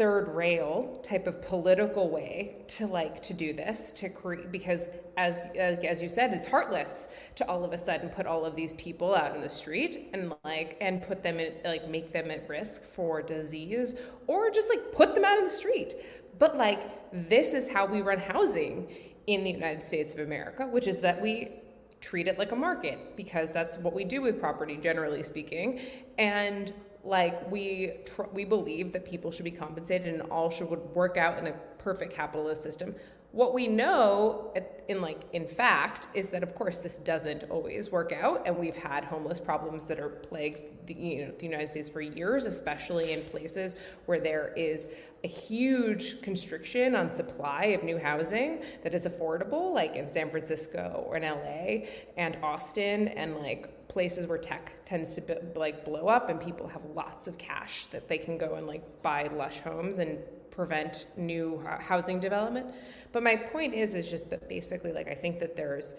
[0.00, 5.46] third rail type of political way to like to do this to create because as
[5.54, 9.14] as you said it's heartless to all of a sudden put all of these people
[9.14, 12.82] out in the street and like and put them in like make them at risk
[12.82, 13.94] for disease
[14.26, 15.92] or just like put them out in the street.
[16.38, 18.88] But like this is how we run housing
[19.26, 21.60] in the United States of America which is that we
[22.00, 25.78] treat it like a market because that's what we do with property generally speaking.
[26.16, 26.72] And
[27.04, 31.38] like we tr- we believe that people should be compensated and all should work out
[31.38, 32.94] in a perfect capitalist system.
[33.32, 34.52] What we know
[34.90, 38.74] in like in fact is that of course this doesn't always work out and we've
[38.74, 43.12] had homeless problems that are plagued the, you know, the united states for years especially
[43.12, 44.88] in places where there is
[45.22, 51.04] a huge constriction on supply of new housing that is affordable like in san francisco
[51.06, 51.86] or in la
[52.16, 56.82] and austin and like places where tech tends to like blow up and people have
[56.94, 60.18] lots of cash that they can go and like buy lush homes and
[60.52, 62.72] prevent new housing development.
[63.10, 65.96] But my point is is just that basically like i think that there's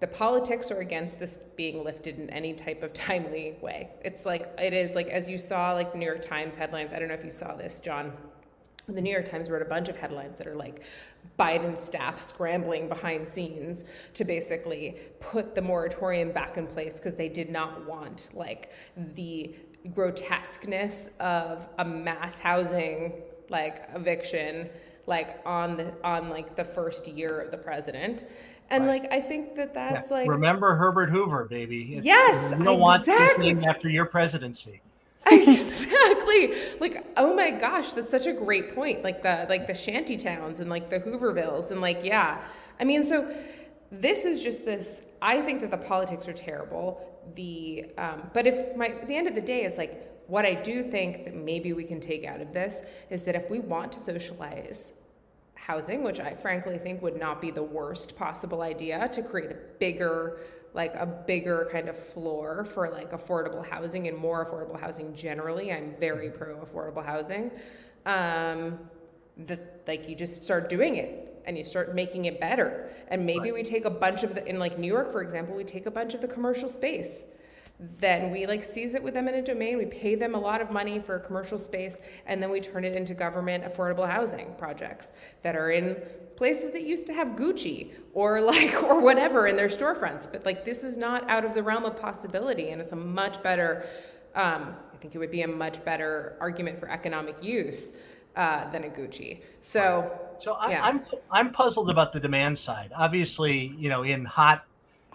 [0.00, 3.88] the politics are against this being lifted in any type of timely way.
[4.04, 6.98] It's like it is like as you saw like the new york times headlines i
[6.98, 8.12] don't know if you saw this john
[8.88, 10.82] the New York Times wrote a bunch of headlines that are like
[11.38, 17.28] Biden staff scrambling behind scenes to basically put the moratorium back in place because they
[17.28, 18.70] did not want like
[19.14, 19.54] the
[19.94, 23.12] grotesqueness of a mass housing
[23.48, 24.68] like eviction
[25.06, 28.24] like on the on like the first year of the president.
[28.70, 29.02] And Right.
[29.02, 30.18] like I think that that's Yeah.
[30.18, 31.96] like remember Herbert Hoover, baby.
[31.96, 33.66] It's- Yes, we don't want this exactly.
[33.66, 34.80] after your presidency.
[35.30, 36.54] exactly.
[36.80, 40.60] Like oh my gosh that's such a great point like the like the shanty towns
[40.60, 42.42] and like the hoovervilles and like yeah.
[42.80, 43.34] I mean so
[43.90, 47.08] this is just this i think that the politics are terrible.
[47.34, 50.82] The um, but if my the end of the day is like what i do
[50.90, 54.00] think that maybe we can take out of this is that if we want to
[54.00, 54.94] socialize
[55.66, 59.56] housing, which I frankly think would not be the worst possible idea to create a
[59.78, 60.40] bigger,
[60.74, 65.72] like a bigger kind of floor for like affordable housing and more affordable housing generally.
[65.72, 67.50] I'm very pro affordable housing.
[68.06, 68.78] Um,
[69.46, 72.90] the, like you just start doing it and you start making it better.
[73.08, 75.64] And maybe we take a bunch of the, in like New York, for example, we
[75.64, 77.26] take a bunch of the commercial space
[77.98, 79.78] then we like seize it with eminent domain.
[79.78, 82.94] We pay them a lot of money for commercial space, and then we turn it
[82.94, 86.00] into government affordable housing projects that are in
[86.42, 90.26] places that used to have Gucci or like or whatever in their storefronts.
[90.30, 93.40] But like this is not out of the realm of possibility, and it's a much
[93.44, 93.86] better.
[94.34, 97.92] Um, I think it would be a much better argument for economic use
[98.34, 99.42] uh, than a Gucci.
[99.60, 100.84] So, so I, yeah.
[100.84, 102.90] I'm I'm puzzled about the demand side.
[102.96, 104.64] Obviously, you know, in hot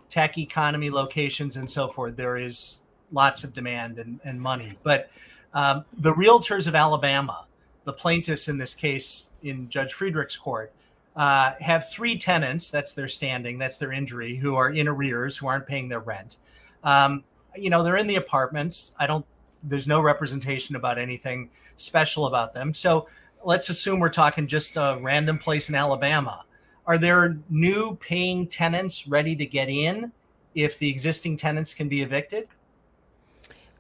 [0.10, 2.80] tech economy locations and so forth, there is
[3.12, 4.78] lots of demand and, and money.
[4.82, 5.10] But
[5.54, 7.48] um, the realtors of Alabama,
[7.84, 10.72] the plaintiffs in this case in Judge Friedrich's court,
[11.18, 12.70] uh, have three tenants.
[12.70, 13.58] That's their standing.
[13.58, 14.38] That's their injury.
[14.38, 16.38] Who are in arrears, who aren't paying their rent.
[16.84, 17.24] Um,
[17.56, 18.94] you know, they're in the apartments.
[19.00, 19.26] I don't.
[19.64, 22.74] There's no representation about anything special about them.
[22.74, 23.08] So
[23.44, 26.46] let's assume we're talking just a random place in Alabama.
[26.86, 30.12] Are there new paying tenants ready to get in
[30.54, 32.48] if the existing tenants can be evicted?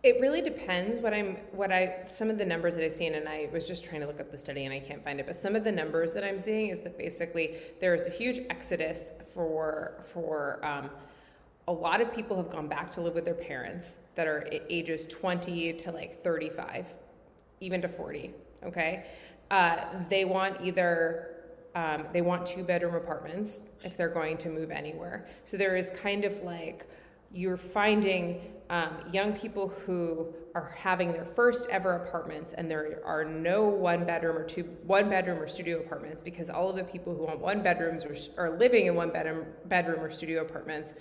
[0.04, 1.00] It really depends.
[1.00, 3.84] What I'm, what I, some of the numbers that I've seen, and I was just
[3.84, 5.72] trying to look up the study and I can't find it, but some of the
[5.72, 10.90] numbers that I'm seeing is that basically there is a huge exodus for for um,
[11.68, 15.06] a lot of people have gone back to live with their parents that are ages
[15.08, 16.88] 20 to like 35,
[17.60, 18.32] even to 40.
[18.64, 19.06] Okay,
[19.52, 21.34] uh, they want either
[21.76, 25.28] um, they want two bedroom apartments if they're going to move anywhere.
[25.44, 26.88] So there is kind of like
[27.34, 33.24] you're finding um, young people who are having their first ever apartments and there are
[33.24, 37.16] no one bedroom or two one bedroom or studio apartments because all of the people
[37.16, 40.96] who want one bedrooms or are living in one bedroom bedroom or studio apartments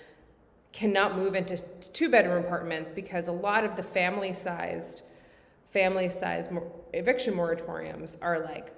[0.71, 1.57] cannot move into
[1.91, 5.03] two bedroom apartments because a lot of the family sized
[5.65, 6.51] family sized
[6.93, 8.73] eviction moratoriums are like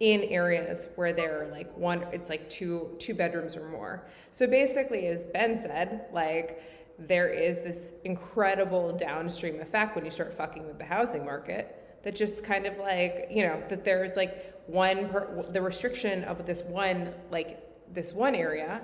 [0.00, 4.06] in areas where there are like one it's like two two bedrooms or more.
[4.32, 6.62] So basically as ben said like
[6.98, 12.14] there is this incredible downstream effect when you start fucking with the housing market that
[12.14, 16.62] just kind of like you know that there's like one per, the restriction of this
[16.62, 17.60] one like
[17.92, 18.80] this one area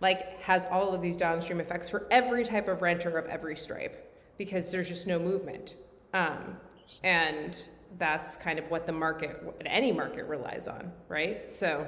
[0.00, 4.14] like has all of these downstream effects for every type of renter of every stripe
[4.36, 5.76] because there's just no movement
[6.12, 6.56] um,
[7.02, 11.50] and that's kind of what the market, what any market relies on, right?
[11.50, 11.86] So,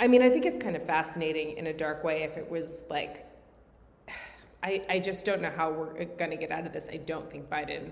[0.00, 2.84] I mean, I think it's kind of fascinating in a dark way if it was
[2.90, 3.26] like,
[4.62, 6.88] I, I just don't know how we're going to get out of this.
[6.92, 7.90] I don't think Biden,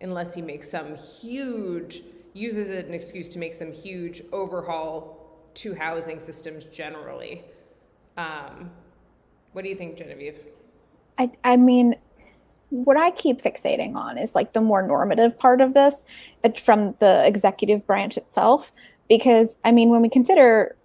[0.00, 5.18] unless he makes some huge, uses it an excuse to make some huge overhaul
[5.54, 7.44] to housing systems generally.
[8.16, 8.70] Um,
[9.52, 10.38] what do you think, Genevieve?
[11.18, 11.96] I, I mean,
[12.70, 16.06] what I keep fixating on is like the more normative part of this
[16.56, 18.72] from the executive branch itself.
[19.08, 20.76] Because, I mean, when we consider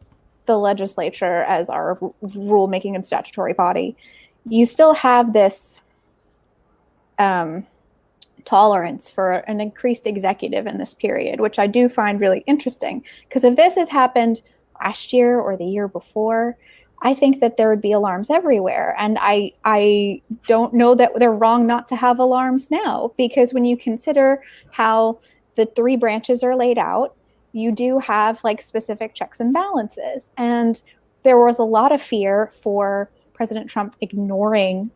[0.48, 3.96] the legislature as our rulemaking and statutory body,
[4.48, 5.80] you still have this
[7.18, 7.66] um,
[8.46, 13.04] tolerance for an increased executive in this period, which I do find really interesting.
[13.28, 14.42] Because if this has happened
[14.82, 16.58] last year or the year before,
[17.02, 18.96] I think that there would be alarms everywhere.
[18.98, 23.66] And I I don't know that they're wrong not to have alarms now because when
[23.66, 25.20] you consider how
[25.56, 27.16] the three branches are laid out,
[27.52, 30.30] you do have like specific checks and balances.
[30.38, 30.82] And
[31.24, 34.90] there was a lot of fear for President Trump ignoring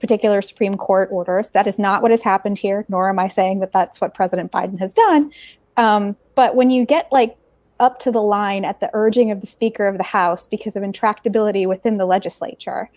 [0.00, 1.48] particular Supreme Court orders.
[1.50, 4.52] That is not what has happened here, nor am I saying that that's what President
[4.52, 5.32] Biden has done.
[5.76, 7.36] Um, but when you get like
[7.82, 10.82] up to the line at the urging of the Speaker of the House because of
[10.84, 12.88] intractability within the legislature.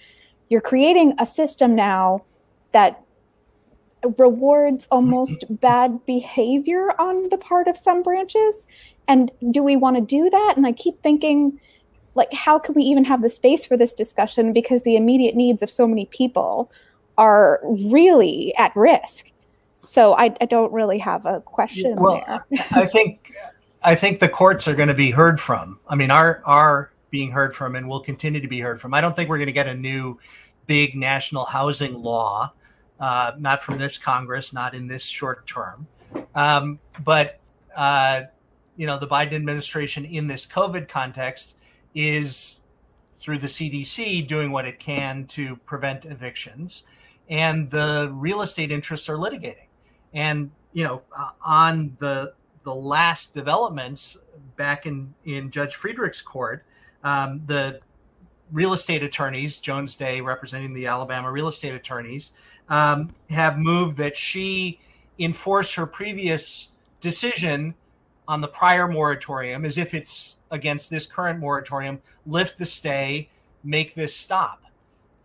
[0.49, 2.23] You're creating a system now
[2.71, 3.01] that
[4.19, 8.67] rewards almost bad behavior on the part of some branches.
[9.07, 10.53] And do we want to do that?
[10.55, 11.59] And I keep thinking,
[12.15, 15.61] like, how can we even have the space for this discussion because the immediate needs
[15.61, 16.71] of so many people
[17.17, 19.31] are really at risk?
[19.75, 22.65] So I, I don't really have a question well, there.
[22.71, 23.33] I think
[23.83, 25.79] I think the courts are going to be heard from.
[25.87, 28.93] I mean, are are being heard from and will continue to be heard from.
[28.93, 30.17] I don't think we're going to get a new
[30.65, 32.51] big national housing law,
[32.99, 35.85] uh, not from this Congress, not in this short term.
[36.33, 37.39] Um, but
[37.75, 38.23] uh,
[38.77, 41.55] you know, the Biden administration in this COVID context
[41.95, 42.59] is
[43.17, 46.83] through the CDC doing what it can to prevent evictions,
[47.29, 49.67] and the real estate interests are litigating.
[50.13, 52.33] And you know, uh, on the
[52.63, 54.17] the last developments
[54.57, 56.65] back in in Judge Friedrich's court,
[57.03, 57.79] um, the
[58.51, 62.31] real estate attorneys, Jones Day representing the Alabama real estate attorneys,
[62.69, 64.79] um, have moved that she
[65.17, 66.69] enforce her previous
[66.99, 67.73] decision
[68.27, 73.29] on the prior moratorium as if it's against this current moratorium, lift the stay,
[73.63, 74.63] make this stop.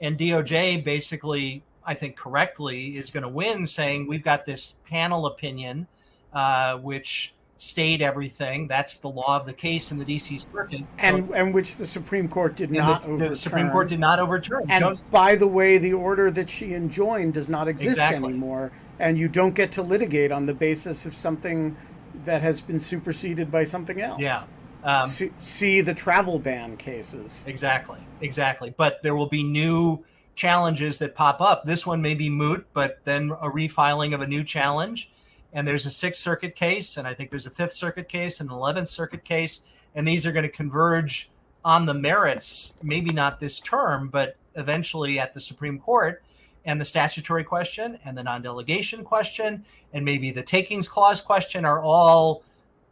[0.00, 5.26] And DOJ basically, I think correctly, is going to win, saying we've got this panel
[5.26, 5.86] opinion,
[6.32, 8.66] uh, which stayed everything.
[8.66, 10.38] That's the law of the case in the D.C.
[10.38, 13.30] Circuit, and so, and which the Supreme Court did not the, overturn.
[13.30, 14.64] The Supreme Court did not overturn.
[14.70, 18.30] And by the way, the order that she enjoined does not exist exactly.
[18.30, 21.76] anymore, and you don't get to litigate on the basis of something
[22.24, 24.20] that has been superseded by something else.
[24.20, 24.44] Yeah.
[24.82, 27.44] Um, see, see the travel ban cases.
[27.46, 28.74] Exactly, exactly.
[28.76, 30.04] But there will be new
[30.34, 31.64] challenges that pop up.
[31.64, 35.10] This one may be moot, but then a refiling of a new challenge
[35.52, 38.48] and there's a Sixth Circuit case, and I think there's a Fifth Circuit case and
[38.50, 39.62] an Eleventh Circuit case,
[39.94, 41.30] and these are going to converge
[41.64, 46.22] on the merits, maybe not this term, but eventually at the Supreme Court.
[46.64, 51.64] And the statutory question and the non delegation question and maybe the takings clause question
[51.64, 52.42] are all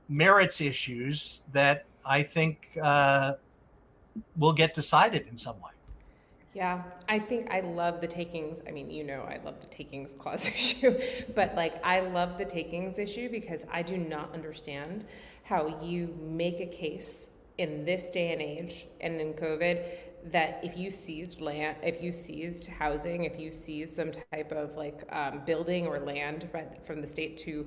[0.08, 3.34] merits issues that I think uh,
[4.36, 5.70] will get decided in some way.
[6.54, 8.62] Yeah, I think I love the takings.
[8.66, 10.98] I mean, you know, I love the takings clause issue,
[11.34, 15.04] but like, I love the takings issue because I do not understand
[15.44, 19.84] how you make a case in this day and age and in COVID
[20.32, 24.76] that if you seized land, if you seized housing, if you seized some type of
[24.76, 26.48] like um, building or land
[26.84, 27.66] from the state to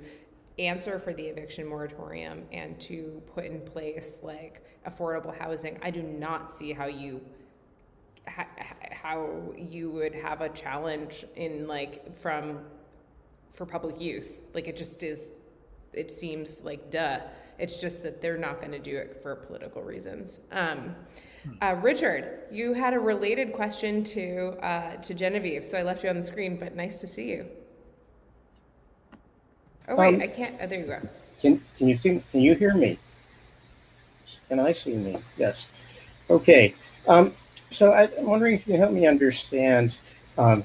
[0.60, 6.04] answer for the eviction moratorium and to put in place like affordable housing, I do
[6.04, 7.22] not see how you
[8.92, 12.60] how you would have a challenge in like from
[13.52, 14.40] for public use.
[14.54, 15.30] Like it just is.
[15.94, 17.20] It seems like duh.
[17.58, 20.40] It's just that they're not going to do it for political reasons.
[20.52, 20.96] Um.
[21.62, 26.10] Uh, Richard, you had a related question to uh, to Genevieve, so I left you
[26.10, 26.58] on the screen.
[26.58, 27.46] But nice to see you.
[29.88, 30.56] Oh wait, um, I can't.
[30.62, 31.00] Oh, there you go.
[31.42, 32.24] Can Can you see?
[32.32, 33.00] Can you hear me?
[34.50, 35.18] Can I see me?
[35.38, 35.70] Yes.
[36.30, 36.76] Okay.
[37.08, 37.34] Um,
[37.72, 40.00] so I, am wondering if you can help me understand
[40.38, 40.64] um,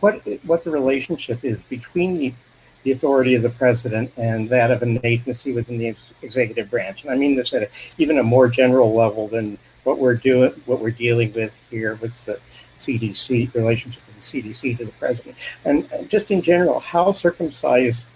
[0.00, 2.34] what what the relationship is between the,
[2.82, 7.02] the authority of the president and that of an agency within the executive branch.
[7.02, 7.68] And I mean this at a,
[7.98, 12.24] even a more general level than what we're doing, what we're dealing with here with
[12.24, 12.38] the
[12.76, 15.36] CDC relationship of the CDC to the president.
[15.64, 18.06] And just in general, how circumcised,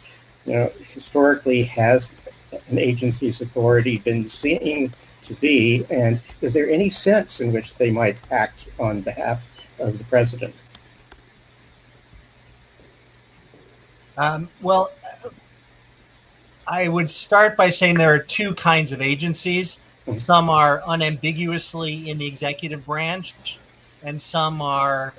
[0.47, 2.15] you know, historically has
[2.69, 4.93] an agency's authority been seen
[5.23, 5.87] to be?
[5.91, 9.47] And is there any sense in which they might act on behalf
[9.79, 10.55] of the president?
[14.17, 14.93] Um, well,
[16.67, 19.81] I would start by saying there are two kinds of agencies.
[20.07, 20.19] Mm-hmm.
[20.19, 23.59] Some are unambiguously in the executive branch,
[24.03, 25.15] and some are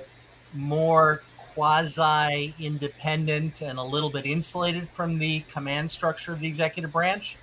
[0.54, 1.22] more
[1.54, 7.36] quasi independent and a little bit insulated from the command structure of the executive branch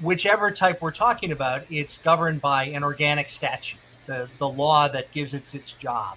[0.00, 5.10] whichever type we're talking about, it's governed by an organic statute, the, the law that
[5.12, 6.16] gives it its job.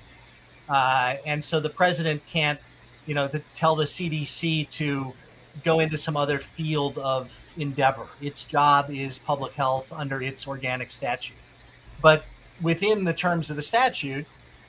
[0.70, 2.60] Uh, and so the president can't,
[3.06, 5.14] you know, the, tell the CDC to
[5.64, 8.08] go into some other field of endeavor.
[8.22, 11.36] Its job is public health under its organic statute.
[12.02, 12.24] But
[12.62, 14.26] within the terms of the statute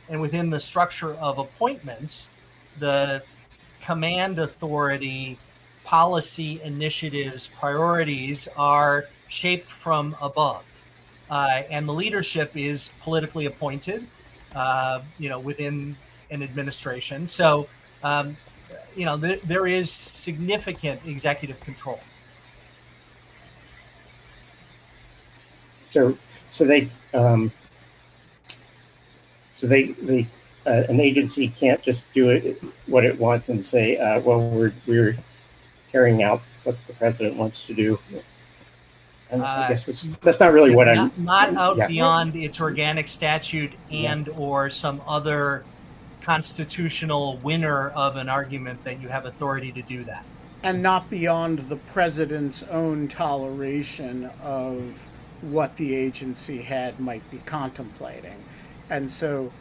[0.09, 2.29] and within the structure of appointments,
[2.79, 3.23] the
[3.81, 5.39] command authority
[5.85, 10.65] policy initiatives, priorities are shaped from above.
[11.31, 14.07] Uh, and the leadership is politically appointed,
[14.55, 15.97] uh, you know, within
[16.31, 17.27] an administration.
[17.27, 17.69] So,
[18.03, 18.37] um,
[18.97, 22.01] you know, th- there is significant executive control.
[25.91, 26.17] So,
[26.51, 27.53] so they, um,
[29.57, 30.27] so they, they,
[30.67, 34.73] uh, an agency can't just do it what it wants and say, uh, well, we're
[34.87, 35.17] we're
[35.91, 37.99] carrying out what the president wants to do.
[39.31, 41.25] And I uh, guess that's not really what not, I'm.
[41.25, 41.87] Not out yeah.
[41.87, 44.33] beyond its organic statute and yeah.
[44.35, 45.65] or some other
[46.23, 50.25] constitutional winner of an argument that you have authority to do that.
[50.63, 55.09] And not beyond the president's own toleration of
[55.41, 58.45] what the agency had might be contemplating.
[58.89, 59.53] And so,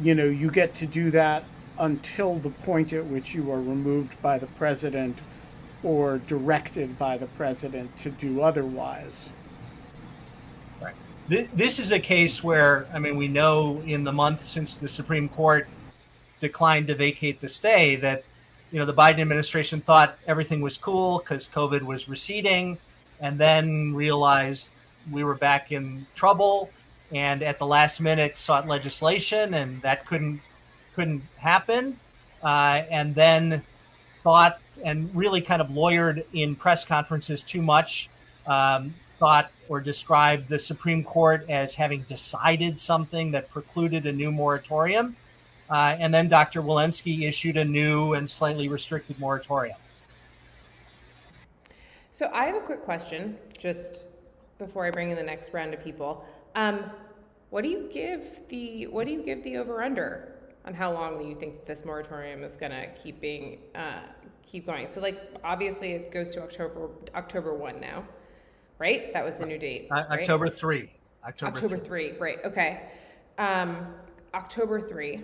[0.00, 1.44] you know, you get to do that
[1.78, 5.20] until the point at which you are removed by the president
[5.82, 9.32] or directed by the president to do otherwise.
[10.80, 10.94] Right.
[11.28, 15.28] This is a case where, I mean, we know in the month since the Supreme
[15.28, 15.68] Court
[16.42, 18.24] declined to vacate the stay that,
[18.70, 22.76] you know, the Biden administration thought everything was cool because COVID was receding
[23.20, 24.68] and then realized
[25.10, 26.68] we were back in trouble
[27.12, 30.40] and at the last minute sought legislation and that couldn't
[30.94, 31.98] couldn't happen
[32.42, 33.62] uh, and then
[34.22, 38.08] thought and really kind of lawyered in press conferences too much,
[38.46, 44.32] um, thought or described the Supreme Court as having decided something that precluded a new
[44.32, 45.16] moratorium.
[45.72, 46.60] Uh, and then Dr.
[46.60, 49.78] Walensky issued a new and slightly restricted moratorium.
[52.10, 54.08] So I have a quick question, just
[54.58, 56.26] before I bring in the next round of people.
[56.54, 56.90] Um,
[57.48, 60.34] what do you give the what do you give the over under
[60.66, 64.00] on how long do you think this moratorium is going to keep being uh,
[64.46, 64.86] keep going?
[64.86, 68.04] So like obviously it goes to October October one now,
[68.78, 69.10] right?
[69.14, 69.88] That was the new date.
[69.90, 70.20] Uh, right?
[70.20, 70.90] October three.
[71.26, 72.10] October, October 3.
[72.10, 72.18] 3.
[72.18, 72.44] Right.
[72.44, 72.82] Okay.
[73.38, 73.86] Um,
[74.34, 75.22] October 3.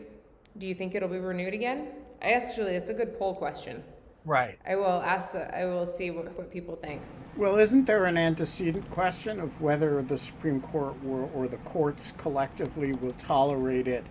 [0.59, 1.89] Do you think it'll be renewed again?
[2.21, 3.83] Actually, it's a good poll question.
[4.25, 4.59] Right.
[4.67, 5.57] I will ask the.
[5.57, 7.01] I will see what, what people think.
[7.37, 12.13] Well, isn't there an antecedent question of whether the Supreme Court will, or the courts
[12.17, 14.05] collectively will tolerate it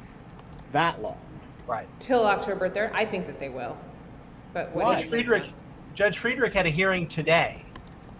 [0.72, 1.20] that long?
[1.68, 1.88] Right.
[2.00, 2.94] Till October 3rd?
[2.94, 3.78] I think that they will.
[4.54, 5.44] But what Judge Friedrich,
[5.94, 7.66] Judge Friedrich had a hearing today,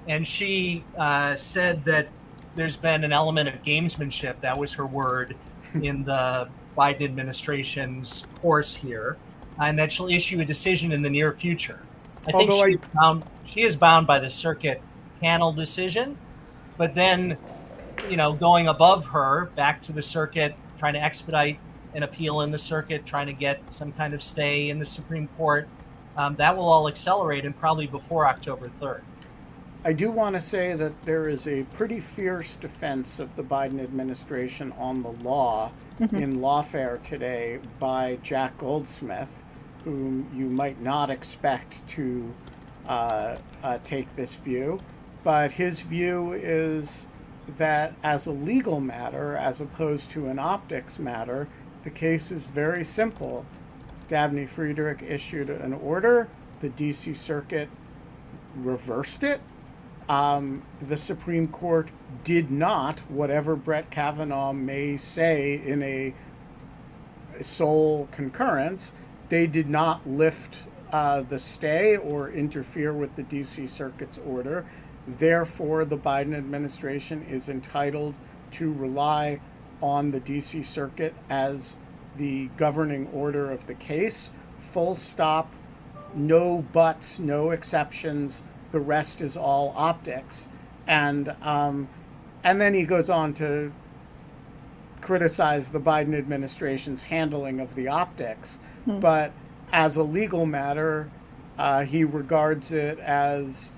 [0.10, 2.10] and she uh, said that
[2.56, 4.42] there's been an element of gamesmanship.
[4.42, 5.38] That was her word
[5.82, 9.18] in the Biden administration's course here,
[9.62, 11.80] and that she'll issue a decision in the near future.
[12.28, 14.82] I think she, I, is bound, she is bound by the circuit
[15.20, 16.18] panel decision,
[16.78, 17.38] but then,
[18.10, 21.60] you know, going above her back to the circuit, trying to expedite
[21.96, 25.28] an appeal in the circuit, trying to get some kind of stay in the Supreme
[25.30, 25.68] Court,
[26.18, 29.02] um, that will all accelerate and probably before October 3rd.
[29.84, 33.82] I do want to say that there is a pretty fierce defense of the Biden
[33.82, 36.16] administration on the law mm-hmm.
[36.16, 39.44] in Lawfare today by Jack Goldsmith,
[39.84, 42.34] whom you might not expect to
[42.88, 44.80] uh, uh, take this view.
[45.24, 47.06] But his view is
[47.58, 51.48] that as a legal matter, as opposed to an optics matter,
[51.84, 53.46] the case is very simple.
[54.08, 56.30] Dabney Friedrich issued an order,
[56.62, 57.70] the DC Circuit
[58.56, 59.40] reversed it,
[60.10, 61.92] um, the Supreme Court
[62.24, 66.14] did not, whatever Brett Kavanaugh may say in a
[67.42, 68.94] sole concurrence,
[69.30, 70.60] they did not lift
[70.92, 74.66] uh, the stay or interfere with the DC Circuit's order.
[75.08, 78.18] Therefore, the Biden administration is entitled
[78.52, 79.42] to rely
[79.82, 81.76] on the DC Circuit as
[82.16, 84.32] the governing order of the case.
[84.58, 85.54] Full stop,
[86.16, 88.42] no buts, no exceptions
[88.72, 90.48] the rest is all optics.
[90.88, 91.90] And um,
[92.44, 93.72] and then he goes on to
[95.02, 98.60] criticize the Biden administration's handling of the optics.
[98.86, 99.00] Hmm.
[99.00, 99.32] But
[99.72, 101.12] as a legal matter,
[101.58, 103.72] uh, he regards it as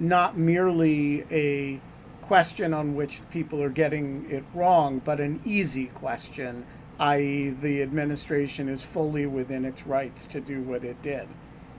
[0.00, 1.80] not merely a
[2.22, 6.64] question on which people are getting it wrong, but an easy question,
[7.00, 11.26] i.e., the administration is fully within its rights to do what it did.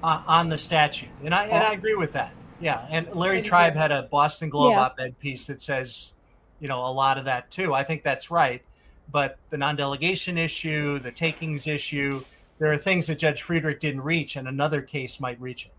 [0.04, 1.10] Uh, on the statute.
[1.24, 2.32] And I, and I agree with that.
[2.62, 4.82] Yeah, and Larry Tribe had a Boston Globe yeah.
[4.82, 6.14] op-ed piece that says,
[6.60, 7.74] you know, a lot of that too.
[7.74, 8.62] I think that's right.
[9.12, 12.24] But the non-delegation issue, the takings issue,
[12.60, 15.72] there are things that Judge Friedrich didn't reach, and another case might reach it.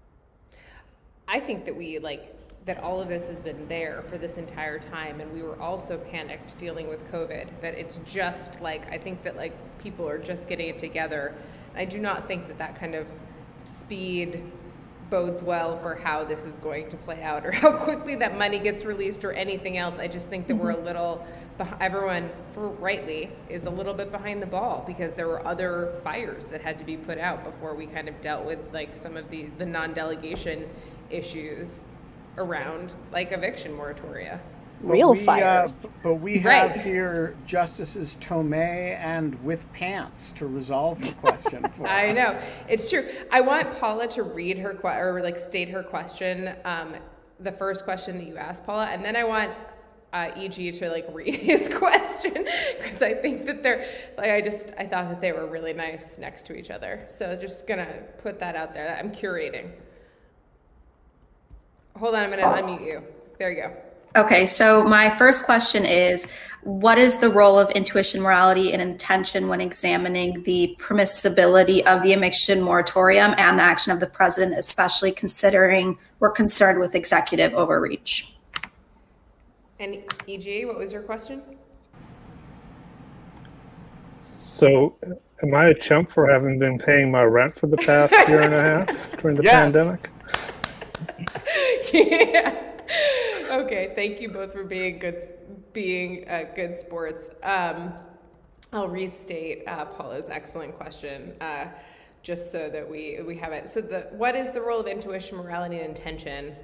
[1.29, 2.35] I think that we like
[2.67, 5.99] that all of this has been there for this entire time, and we were also
[5.99, 7.49] panicked dealing with COVID.
[7.61, 11.35] That it's just like I think that like people are just getting it together.
[11.77, 13.07] I do not think that that kind of
[13.65, 14.43] speed
[15.11, 18.59] bodes well for how this is going to play out or how quickly that money
[18.59, 19.99] gets released or anything else.
[19.99, 20.87] I just think that we're a mm-hmm.
[20.87, 21.27] little,
[21.81, 26.47] everyone, for rightly, is a little bit behind the ball because there were other fires
[26.49, 29.29] that had to be put out before we kind of dealt with like some of
[29.31, 30.69] the, the non delegation
[31.11, 31.83] issues
[32.39, 34.39] around like eviction moratoria
[34.83, 35.85] real we, uh, fires.
[35.85, 36.81] Uh, but we have right.
[36.81, 42.37] here Justices Tomei and with pants to resolve the question for I us.
[42.37, 43.07] know it's true.
[43.31, 46.97] I want Paula to read her que- or like state her question, um,
[47.41, 49.53] the first question that you asked Paula, and then I want
[50.13, 52.33] uh, EG to like read his question
[52.79, 56.19] because I think that they're like I just I thought that they were really nice
[56.19, 57.05] next to each other.
[57.09, 58.87] So just gonna put that out there.
[58.87, 59.71] That I'm curating.
[61.97, 63.03] Hold on, I'm gonna unmute you.
[63.39, 63.77] There you go.
[64.17, 66.27] Okay, so my first question is
[66.63, 72.13] What is the role of intuition, morality, and intention when examining the permissibility of the
[72.13, 78.35] eviction moratorium and the action of the president, especially considering we're concerned with executive overreach?
[79.79, 81.41] And EG, what was your question?
[84.19, 84.97] So,
[85.43, 88.53] am I a chump for having been paying my rent for the past year and
[88.53, 89.73] a half during the yes.
[89.73, 90.11] pandemic?
[91.95, 92.70] yeah
[93.51, 95.23] okay, thank you both for being good,
[95.73, 97.31] being uh, good sports.
[97.43, 97.93] Um,
[98.73, 101.67] I'll restate uh, Paula's excellent question, uh,
[102.23, 103.71] just so that we we have it.
[103.71, 106.55] So, the what is the role of intuition, morality, and intention?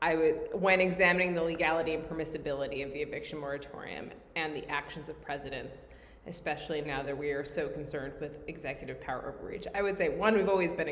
[0.00, 5.08] I would, when examining the legality and permissibility of the eviction moratorium and the actions
[5.08, 5.86] of presidents,
[6.28, 9.66] especially now that we are so concerned with executive power overreach.
[9.74, 10.88] I would say one, we've always been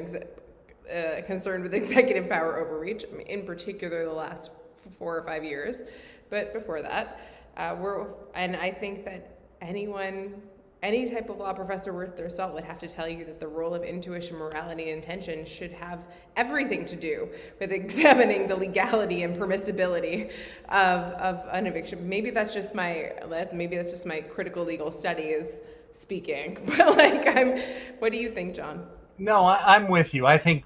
[0.91, 4.51] uh, concerned with executive power overreach, in particular the last
[4.99, 5.83] four or five years,
[6.31, 7.21] but before that,
[7.57, 10.43] uh, we're and I think that anyone
[10.83, 13.49] any type of law professor worth their salt would have to tell you that the
[13.49, 16.07] role of intuition, morality, and intention should have
[16.37, 17.29] everything to do
[17.59, 20.31] with examining the legality and permissibility
[20.69, 22.09] of, of an eviction.
[22.09, 23.13] Maybe that's just my
[23.53, 25.61] maybe that's just my critical legal studies
[25.93, 26.59] speaking.
[26.77, 27.59] But like, I'm.
[27.99, 28.87] What do you think, John?
[29.19, 30.27] No, I, am with you.
[30.27, 30.65] I think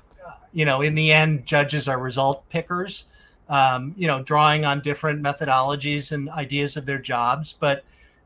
[0.53, 3.07] you know, in the end, judges are result pickers.
[3.49, 7.83] Um, you know, drawing on different methodologies and ideas of their jobs, but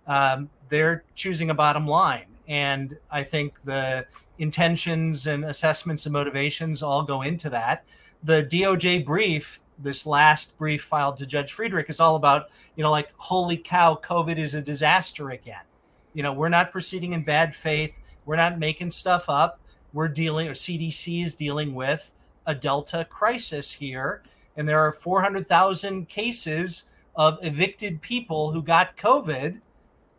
[0.06, 2.26] um, they're choosing a bottom line.
[2.46, 4.04] And I think the
[4.38, 7.84] intentions and assessments and motivations all go into that.
[8.22, 12.90] The DOJ brief, this last brief filed to Judge Friedrich, is all about, you know,
[12.90, 15.64] like, holy cow, COVID is a disaster again.
[16.12, 17.94] You know, we're not proceeding in bad faith.
[18.26, 19.58] We're not making stuff up.
[19.92, 22.10] We're dealing, or CDC is dealing with
[22.46, 24.22] a Delta crisis here.
[24.56, 26.84] And there are 400,000 cases
[27.16, 29.60] of evicted people who got COVID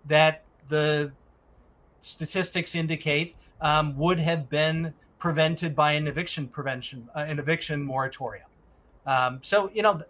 [0.07, 1.11] that the
[2.01, 8.47] statistics indicate um, would have been prevented by an eviction prevention, uh, an eviction moratorium.
[9.05, 10.01] Um, so, you know,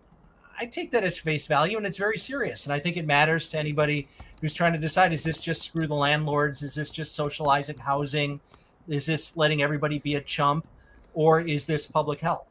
[0.60, 2.66] I take that at face value and it's very serious.
[2.66, 4.08] And I think it matters to anybody
[4.42, 6.64] who's trying to decide is this just screw the landlords?
[6.64, 8.40] Is this just socializing housing?
[8.88, 10.68] Is this letting everybody be a chump?
[11.16, 12.48] Or is this public health?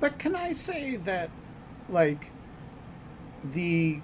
[0.00, 1.28] But can I say that,
[1.90, 2.30] like,
[3.52, 4.00] the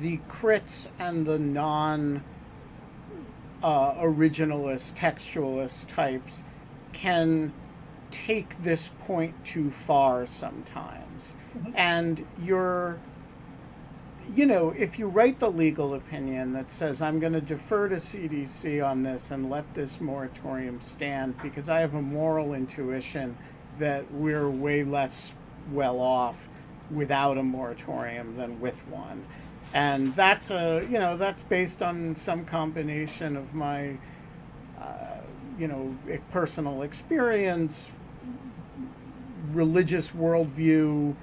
[0.00, 2.22] the crits and the non
[3.62, 6.42] uh, originalist, textualist types
[6.92, 7.52] can
[8.10, 11.34] take this point too far sometimes.
[11.56, 11.72] Mm-hmm.
[11.74, 13.00] And you're,
[14.34, 17.96] you know, if you write the legal opinion that says, I'm going to defer to
[17.96, 23.36] CDC on this and let this moratorium stand because I have a moral intuition
[23.78, 25.34] that we're way less
[25.70, 26.48] well off
[26.90, 29.24] without a moratorium than with one.
[29.74, 33.96] And that's a you know that's based on some combination of my
[34.78, 35.18] uh,
[35.58, 35.96] you know
[36.30, 37.92] personal experience
[39.50, 41.14] religious worldview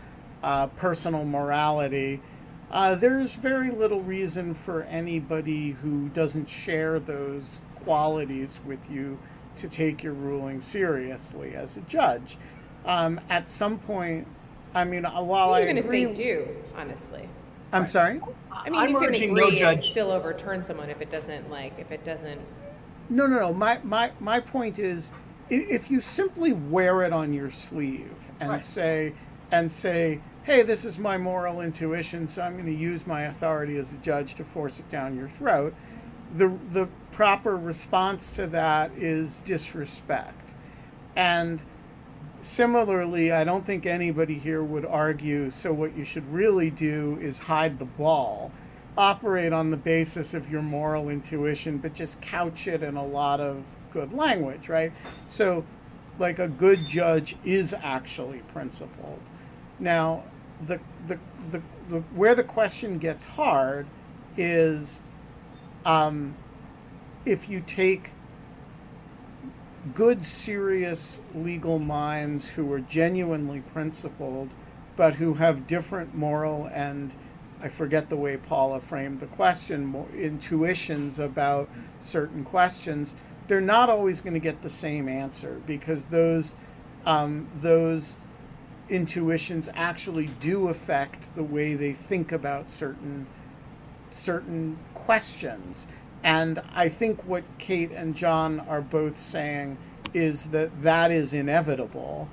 [0.42, 2.22] uh, personal morality
[2.72, 9.18] uh, there's very little reason for anybody who doesn't share those qualities with you
[9.56, 12.38] to take your ruling seriously as a judge
[12.86, 14.28] um, at some point
[14.74, 16.48] i mean while even I agree, if they do
[16.78, 17.28] honestly
[17.72, 17.90] I'm right.
[17.90, 18.22] sorry.
[18.52, 21.78] I mean, I'm you can agree no and still overturn someone if it doesn't like
[21.78, 22.42] if it doesn't.
[23.10, 23.54] No, no, no.
[23.54, 25.12] My my my point is,
[25.50, 28.62] if you simply wear it on your sleeve and right.
[28.62, 29.14] say
[29.52, 33.78] and say, "Hey, this is my moral intuition, so I'm going to use my authority
[33.78, 35.76] as a judge to force it down your throat,"
[36.34, 40.56] the the proper response to that is disrespect,
[41.16, 41.62] and
[42.42, 47.38] Similarly, I don't think anybody here would argue so what you should really do is
[47.38, 48.52] hide the ball.
[48.98, 53.42] Operate on the basis of your moral intuition, but just couch it in a lot
[53.42, 54.94] of good language, right?
[55.28, 55.66] So,
[56.18, 59.20] like a good judge is actually principled.
[59.80, 60.24] Now,
[60.68, 61.20] the, the,
[61.52, 63.88] the, the where the question gets hard
[64.38, 65.02] is
[65.86, 66.36] um,
[67.26, 68.14] if you take
[69.94, 74.50] good, serious legal minds who are genuinely principled,
[74.96, 77.16] but who have different moral and
[77.62, 83.16] I forget the way Paula framed the question, intuitions about certain questions,
[83.48, 86.56] they're not always going to get the same answer because those
[87.06, 88.16] um, those
[88.90, 93.28] intuitions actually do affect the way they think about certain
[94.12, 95.88] certain questions.
[96.24, 99.78] And I think what Kate and John are both saying
[100.14, 102.28] is that that is inevitable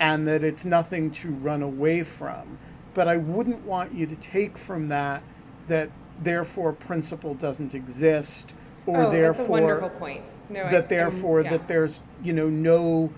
[0.00, 2.58] and that it's nothing to run away from.
[2.94, 5.22] But I wouldn't want you to take from that
[5.68, 8.54] that therefore principle doesn't exist
[8.86, 10.24] or oh, therefore that's a wonderful point.
[10.48, 11.50] No, that I, therefore yeah.
[11.50, 13.12] that there's you know no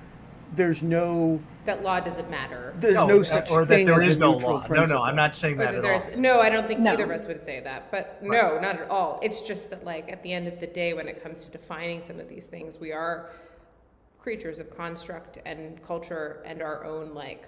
[0.55, 2.75] there's no that law doesn't matter.
[2.79, 4.67] There's no, no such or thing that there as is a no neutral law.
[4.67, 4.99] principle.
[4.99, 6.03] No, no, I'm not saying that at all.
[6.17, 6.93] No, I don't think no.
[6.93, 7.91] either of us would say that.
[7.91, 8.43] But right.
[8.43, 9.21] no, not at all.
[9.23, 12.01] It's just that, like, at the end of the day, when it comes to defining
[12.01, 13.31] some of these things, we are
[14.19, 17.47] creatures of construct and culture and our own, like,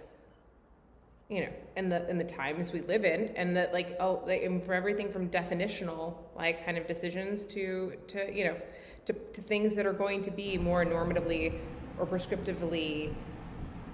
[1.29, 4.43] you know, in the in the times we live in, and that like oh, like,
[4.43, 8.57] and for everything from definitional like kind of decisions to to you know
[9.07, 11.55] to, to things that are going to be more normatively
[11.99, 13.15] or prescriptively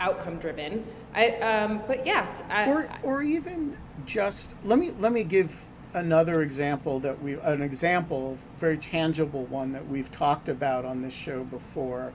[0.00, 0.84] outcome driven.
[1.14, 3.76] I, um, but yes, I, or or even
[4.06, 9.72] just let me let me give another example that we an example, very tangible one
[9.72, 12.12] that we've talked about on this show before.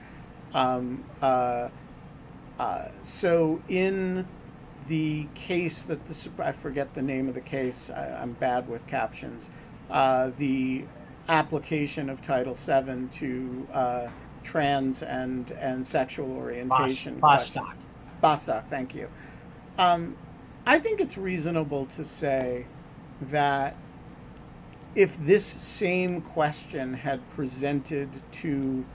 [0.54, 1.70] Um, uh,
[2.60, 4.28] uh, so in
[4.88, 7.90] the case that the I forget the name of the case.
[7.90, 9.50] I, am bad with captions.
[9.90, 10.86] Uh, the
[11.28, 14.08] application of Title VII to uh,
[14.46, 17.20] trans and and sexual orientation.
[17.20, 17.76] Bostock.
[18.22, 18.70] Bostock.
[18.70, 19.10] Thank you.
[19.78, 20.16] Um,
[20.66, 22.66] I think it's reasonable to say
[23.22, 23.76] that
[24.96, 28.86] if this same question had presented to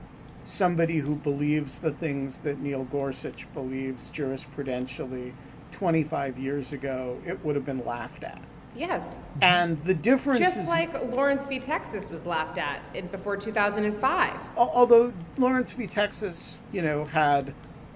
[0.45, 5.33] somebody who believes the things that Neil Gorsuch believes jurisprudentially
[5.73, 8.41] 25 years ago, it would have been laughed at.
[8.77, 9.21] Yes.
[9.43, 11.59] And the difference just is, like Lawrence v.
[11.59, 14.51] Texas was laughed at in, before 2005.
[14.57, 15.87] Although Lawrence v.
[15.87, 17.53] Texas, you know, had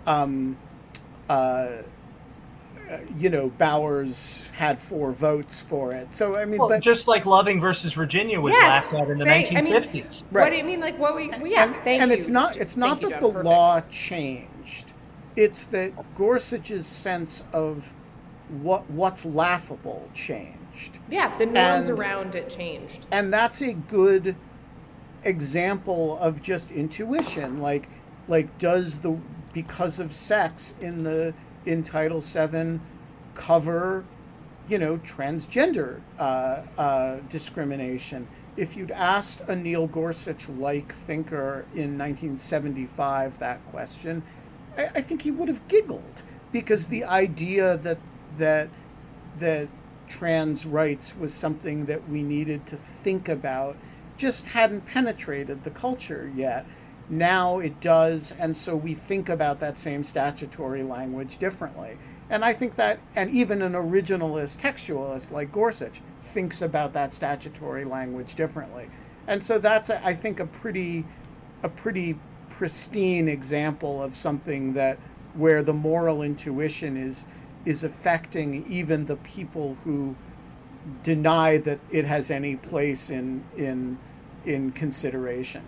[0.06, 0.56] um,
[1.28, 1.68] uh,
[2.90, 6.12] uh, you know, Bowers had four votes for it.
[6.12, 9.18] So I mean, well, but just like Loving versus Virginia was yes, laughed at in
[9.18, 9.56] the they, 1950s.
[9.56, 10.42] I mean, right.
[10.44, 10.80] What do you mean?
[10.80, 11.28] Like what we?
[11.30, 12.18] Well, yeah, and, thank and you.
[12.18, 12.56] it's not.
[12.56, 13.44] It's not thank that you, the Perfect.
[13.46, 14.92] law changed.
[15.36, 17.94] It's that Gorsuch's sense of
[18.62, 20.58] what what's laughable changed.
[21.10, 23.06] Yeah, the norms And- around it changed.
[23.10, 24.36] and that's a good
[25.24, 27.88] example of just intuition like
[28.28, 29.16] like does the
[29.52, 31.32] because of sex in the
[31.64, 32.80] in title 7
[33.34, 34.04] cover
[34.68, 41.96] you know transgender uh, uh, discrimination if you'd asked a neil gorsuch like thinker in
[41.96, 44.22] 1975 that question
[44.76, 46.22] I, I think he would have giggled
[46.52, 47.98] because the idea that
[48.36, 48.68] that
[49.38, 49.68] that
[50.08, 53.76] trans rights was something that we needed to think about
[54.16, 56.66] just hadn't penetrated the culture yet.
[57.08, 61.98] Now it does, and so we think about that same statutory language differently.
[62.30, 67.84] And I think that, and even an originalist textualist like Gorsuch thinks about that statutory
[67.84, 68.88] language differently.
[69.26, 71.04] And so that's, I think, a pretty,
[71.62, 74.98] a pretty pristine example of something that
[75.34, 77.24] where the moral intuition is
[77.64, 80.14] is affecting even the people who
[81.02, 83.98] deny that it has any place in in
[84.44, 85.62] in consideration.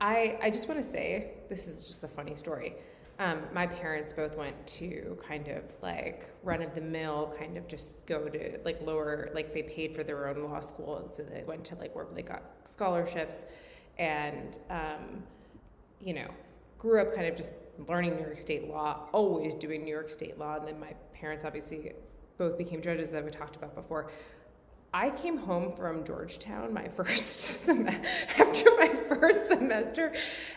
[0.00, 2.74] I, I just want to say this is just a funny story.
[3.18, 7.66] Um, my parents both went to kind of like run of the mill, kind of
[7.66, 11.22] just go to like lower, like they paid for their own law school, and so
[11.22, 13.46] they went to like where they got scholarships,
[13.98, 15.22] and um,
[16.00, 16.28] you know,
[16.76, 17.54] grew up kind of just
[17.88, 21.44] learning New York State law, always doing New York State law, and then my parents
[21.44, 21.92] obviously
[22.38, 24.10] both became judges that we talked about before.
[24.94, 27.26] I came home from Georgetown my first
[27.64, 30.14] sem- after my first semester,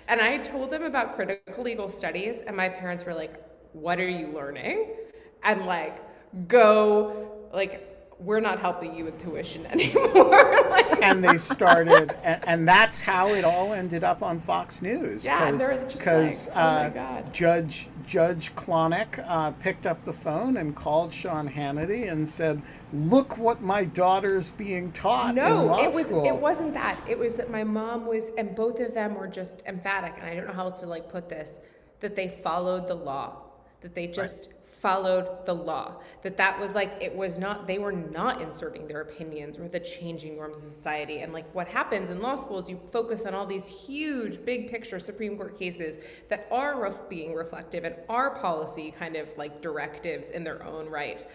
[0.07, 3.43] and I told them about critical legal studies, and my parents were like,
[3.73, 4.95] "What are you learning?"
[5.43, 6.01] And like,
[6.47, 7.88] go like.
[8.19, 10.69] We're not helping you with tuition anymore.
[10.69, 15.23] like, and they started, and, and that's how it all ended up on Fox News.
[15.23, 17.33] Yeah, they're just like, oh my uh, God.
[17.33, 22.61] Judge Judge Klonick uh, picked up the phone and called Sean Hannity and said,
[22.91, 26.99] "Look what my daughter's being taught in No, it was school." it wasn't that.
[27.07, 30.35] It was that my mom was and both of them were just emphatic and I
[30.35, 31.59] don't know how else to like put this
[31.99, 33.43] that they followed the law.
[33.81, 34.49] That they just
[34.79, 35.95] followed the law.
[36.23, 39.79] That that was like it was not they were not inserting their opinions or the
[39.79, 43.35] changing norms of society and like what happens in law school is you focus on
[43.35, 45.97] all these huge big picture Supreme Court cases
[46.29, 50.87] that are ref- being reflective and are policy kind of like directives in their own
[50.89, 51.25] right.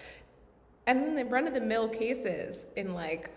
[0.86, 3.30] And then the run of the mill cases in like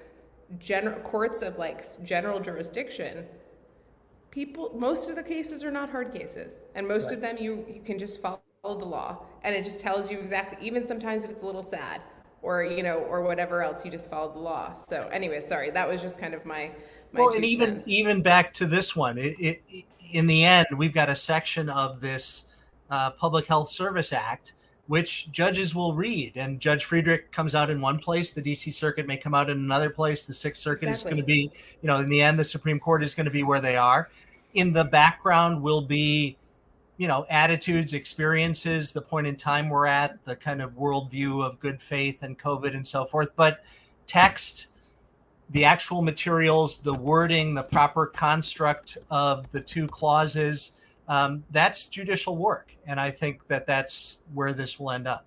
[0.60, 3.26] general courts of like general jurisdiction,
[4.32, 7.82] people most of the cases are not hard cases, and most of them you you
[7.82, 8.42] can just follow
[8.76, 10.66] the law, and it just tells you exactly.
[10.66, 12.02] Even sometimes if it's a little sad,
[12.42, 14.74] or you know, or whatever else, you just follow the law.
[14.74, 16.72] So anyway, sorry, that was just kind of my
[17.14, 17.88] my well, and even cents.
[17.88, 22.00] even back to this one, it, it, in the end, we've got a section of
[22.00, 22.46] this
[22.90, 24.54] uh, Public Health Service Act
[24.88, 28.72] which judges will read, and Judge Friedrich comes out in one place, the D.C.
[28.72, 31.52] Circuit may come out in another place, the Sixth Circuit is going to be,
[31.82, 34.10] you know, in the end, the Supreme Court is going to be where they are.
[34.54, 36.38] In the background will be,
[36.98, 41.60] you know, attitudes, experiences, the point in time we're at, the kind of worldview of
[41.60, 43.30] good faith and COVID and so forth.
[43.36, 43.64] But
[44.08, 44.68] text,
[45.52, 50.74] the actual materials, the wording, the proper construct of the two clauses,
[51.08, 52.74] um, that's judicial work.
[52.88, 55.26] And I think that that's where this will end up.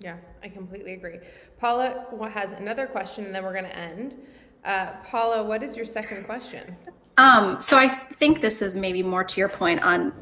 [0.00, 1.18] Yeah, I completely agree.
[1.58, 4.16] Paula has another question, and then we're going to end.
[4.64, 6.76] Uh, Paula, what is your second question?
[7.16, 10.12] Um, so I think this is maybe more to your point on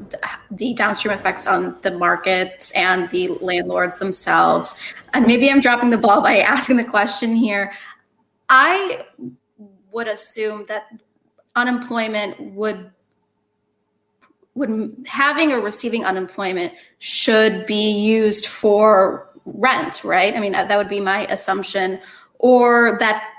[0.51, 4.79] the downstream effects on the markets and the landlords themselves.
[5.13, 7.71] And maybe I'm dropping the ball by asking the question here.
[8.49, 9.05] I
[9.91, 10.87] would assume that
[11.55, 12.91] unemployment would
[14.55, 20.35] would having or receiving unemployment should be used for rent, right?
[20.35, 21.99] I mean, that would be my assumption.
[22.37, 23.32] Or that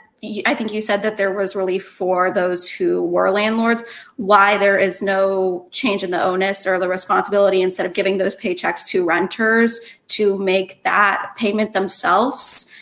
[0.47, 3.83] I think you said that there was relief for those who were landlords.
[4.17, 8.37] Why there is no change in the onus or the responsibility instead of giving those
[8.37, 12.73] paychecks to renters to make that payment themselves?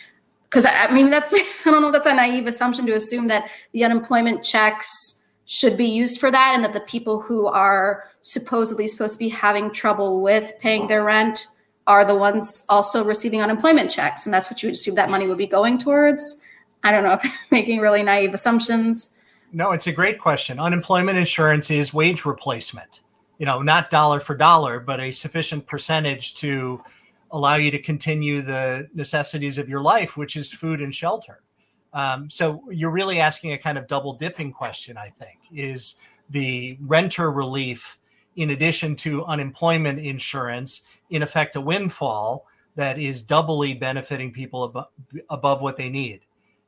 [0.43, 1.33] Because I mean, that's
[1.65, 1.91] I don't know.
[1.91, 6.53] That's a naive assumption to assume that the unemployment checks should be used for that,
[6.55, 11.03] and that the people who are supposedly supposed to be having trouble with paying their
[11.03, 11.47] rent
[11.85, 15.27] are the ones also receiving unemployment checks, and that's what you would assume that money
[15.27, 16.39] would be going towards.
[16.83, 19.09] I don't know if I'm making really naive assumptions.
[19.51, 20.59] No, it's a great question.
[20.59, 23.01] Unemployment insurance is wage replacement.
[23.37, 26.81] You know, not dollar for dollar, but a sufficient percentage to
[27.31, 31.41] allow you to continue the necessities of your life, which is food and shelter.
[31.93, 35.95] Um, so you're really asking a kind of double dipping question, I think, is
[36.29, 37.99] the renter relief
[38.35, 44.87] in addition to unemployment insurance, in effect, a windfall that is doubly benefiting people above,
[45.29, 46.21] above what they need.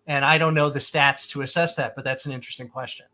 [0.08, 3.08] And I don't know the stats to assess that, but that's an interesting question.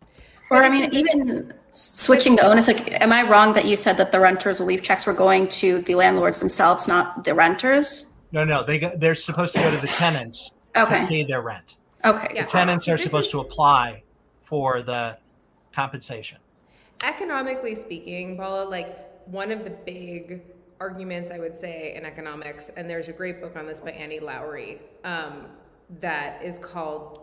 [0.50, 4.12] Or I mean, even switching the onus, like, am I wrong that you said that
[4.12, 8.12] the renters relief checks were going to the landlords themselves, not the renters?
[8.34, 11.02] No, no, they go, they're supposed to go to the tenants okay.
[11.02, 11.78] to pay their rent.
[12.04, 12.42] Okay.
[12.42, 13.32] The tenants are supposed is...
[13.32, 14.04] to apply
[14.44, 15.18] for the
[15.72, 16.40] compensation.
[17.04, 20.42] Economically speaking, Paula, like one of the big
[20.82, 24.20] arguments I would say in economics, and there's a great book on this by Annie
[24.20, 25.46] Lowrey, um,
[26.00, 27.20] that is called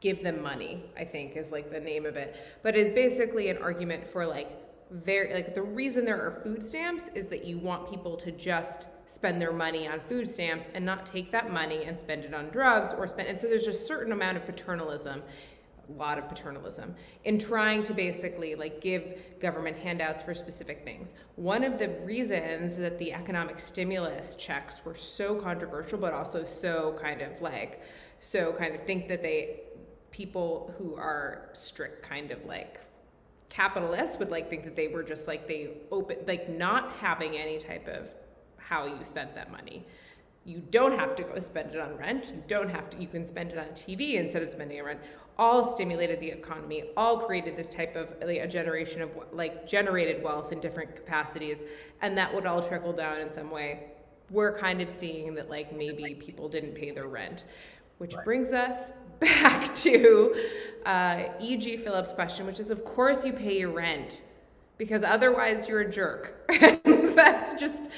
[0.00, 2.36] give them money i think is like the name of it.
[2.62, 4.48] But is basically an argument for like
[4.90, 8.88] very like the reason there are food stamps is that you want people to just
[9.06, 12.48] spend their money on food stamps and not take that money and spend it on
[12.48, 15.22] drugs or spend and so there's a certain amount of paternalism
[15.96, 21.14] lot of paternalism in trying to basically like give government handouts for specific things.
[21.36, 26.96] One of the reasons that the economic stimulus checks were so controversial but also so
[27.00, 27.82] kind of like
[28.20, 29.60] so kind of think that they
[30.10, 32.80] people who are strict kind of like
[33.48, 37.58] capitalists would like think that they were just like they open like not having any
[37.58, 38.10] type of
[38.56, 39.84] how you spent that money.
[40.44, 42.32] You don't have to go spend it on rent.
[42.34, 44.86] You don't have to you can spend it on tv instead of spending it on
[44.86, 45.00] rent
[45.40, 50.22] all stimulated the economy all created this type of like a generation of like generated
[50.22, 51.64] wealth in different capacities
[52.02, 53.84] and that would all trickle down in some way
[54.30, 57.44] we're kind of seeing that like maybe people didn't pay their rent
[58.00, 60.34] which brings us back to
[60.86, 61.76] uh, E.G.
[61.76, 64.22] Phillips' question, which is of course you pay your rent
[64.78, 66.48] because otherwise you're a jerk.
[67.14, 67.90] that's just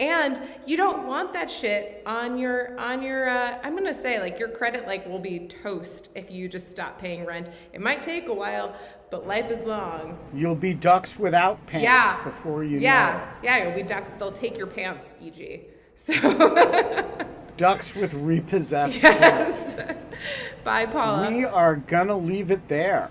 [0.00, 4.38] and you don't want that shit on your on your uh, i'm gonna say like
[4.38, 7.48] your credit like will be toast if you just stop paying rent.
[7.72, 8.74] It might take a while
[9.10, 10.18] but life is long.
[10.34, 12.24] You'll be ducks without pants yeah.
[12.24, 13.10] before you yeah.
[13.10, 14.12] know yeah you'll be ducks.
[14.12, 17.26] They'll take your pants eg so
[17.56, 19.76] ducks with repossessed yes.
[20.64, 21.30] Bye, Paula.
[21.30, 23.10] We are gonna leave it there.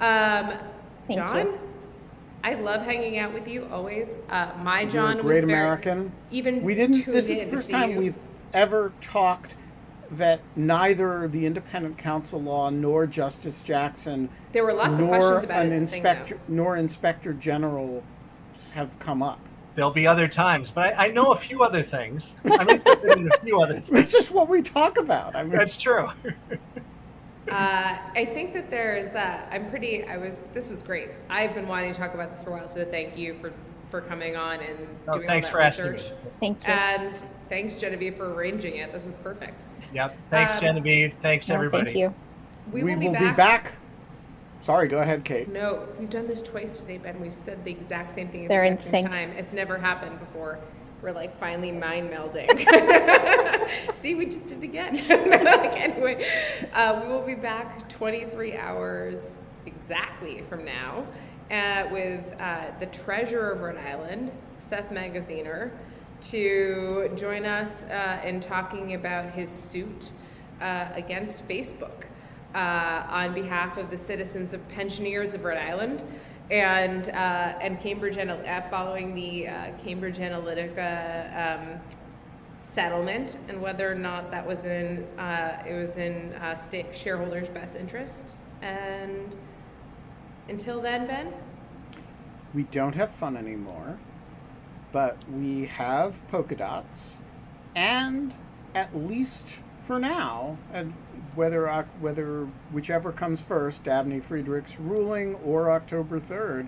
[0.00, 0.54] Um,
[1.10, 1.58] John,
[2.42, 4.16] I love hanging out with you always.
[4.28, 6.12] Uh, my You're John a great was American.
[6.30, 7.04] even we didn't.
[7.06, 7.98] This is the first time you.
[7.98, 8.18] we've
[8.52, 9.54] ever talked
[10.10, 15.44] that neither the Independent Counsel Law nor Justice Jackson there were lots nor of questions
[15.44, 18.02] about an it inspector nor Inspector General
[18.72, 19.40] have come up.
[19.76, 22.32] There'll be other times, but I, I know a few other things.
[22.44, 24.02] I'm interested in a few other things.
[24.02, 25.36] It's just what we talk about.
[25.36, 26.08] I mean, that's true.
[27.50, 29.14] Uh, I think that there's.
[29.14, 30.04] Uh, I'm pretty.
[30.04, 30.42] I was.
[30.52, 31.10] This was great.
[31.28, 32.68] I've been wanting to talk about this for a while.
[32.68, 33.52] So thank you for
[33.90, 34.78] for coming on and
[35.08, 36.12] oh, doing thanks all that for research.
[36.12, 36.30] Asking me.
[36.40, 36.72] Thank you.
[36.72, 38.92] And thanks Genevieve for arranging it.
[38.92, 39.66] This was perfect.
[39.92, 40.16] Yep.
[40.30, 41.14] Thanks um, Genevieve.
[41.20, 41.86] Thanks no, everybody.
[41.86, 42.14] Thank you.
[42.70, 43.22] We, we will, be, will back.
[43.22, 43.72] be back.
[44.60, 45.48] Sorry, go ahead, Kate.
[45.48, 47.18] No, we've done this twice today, Ben.
[47.18, 49.08] We've said the exact same thing at They're the in exact sync.
[49.08, 49.30] time.
[49.30, 50.58] It's never happened before.
[51.02, 52.48] We're like finally mind melding.
[53.94, 54.94] See, we just did it again.
[55.44, 56.24] like, anyway,
[56.74, 59.34] uh, we will be back 23 hours
[59.64, 61.06] exactly from now
[61.50, 65.70] uh, with uh, the treasurer of Rhode Island, Seth Magaziner,
[66.20, 70.12] to join us uh, in talking about his suit
[70.60, 72.04] uh, against Facebook
[72.54, 76.02] uh, on behalf of the citizens of pensioners of Rhode Island
[76.50, 81.80] and uh, and Cambridge uh, following the uh, Cambridge Analytica um,
[82.56, 86.56] settlement and whether or not that was in uh, it was in uh,
[86.92, 89.36] shareholders' best interests and
[90.50, 91.32] until then, Ben?
[92.52, 93.98] We don't have fun anymore,
[94.90, 97.20] but we have polka dots,
[97.76, 98.34] and
[98.74, 100.92] at least for now, and
[101.34, 101.68] whether
[102.00, 106.66] whether whichever comes first, Dabney Friedrich's ruling or October third,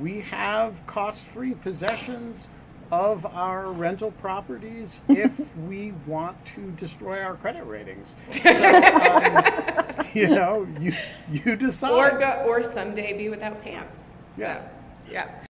[0.00, 2.48] we have cost-free possessions
[2.90, 8.14] of our rental properties if we want to destroy our credit ratings.
[8.42, 10.92] So, um, you know, you
[11.30, 11.92] you decide.
[11.92, 14.08] Or go, or someday be without pants.
[14.36, 14.60] Yeah.
[14.60, 15.44] So, yeah.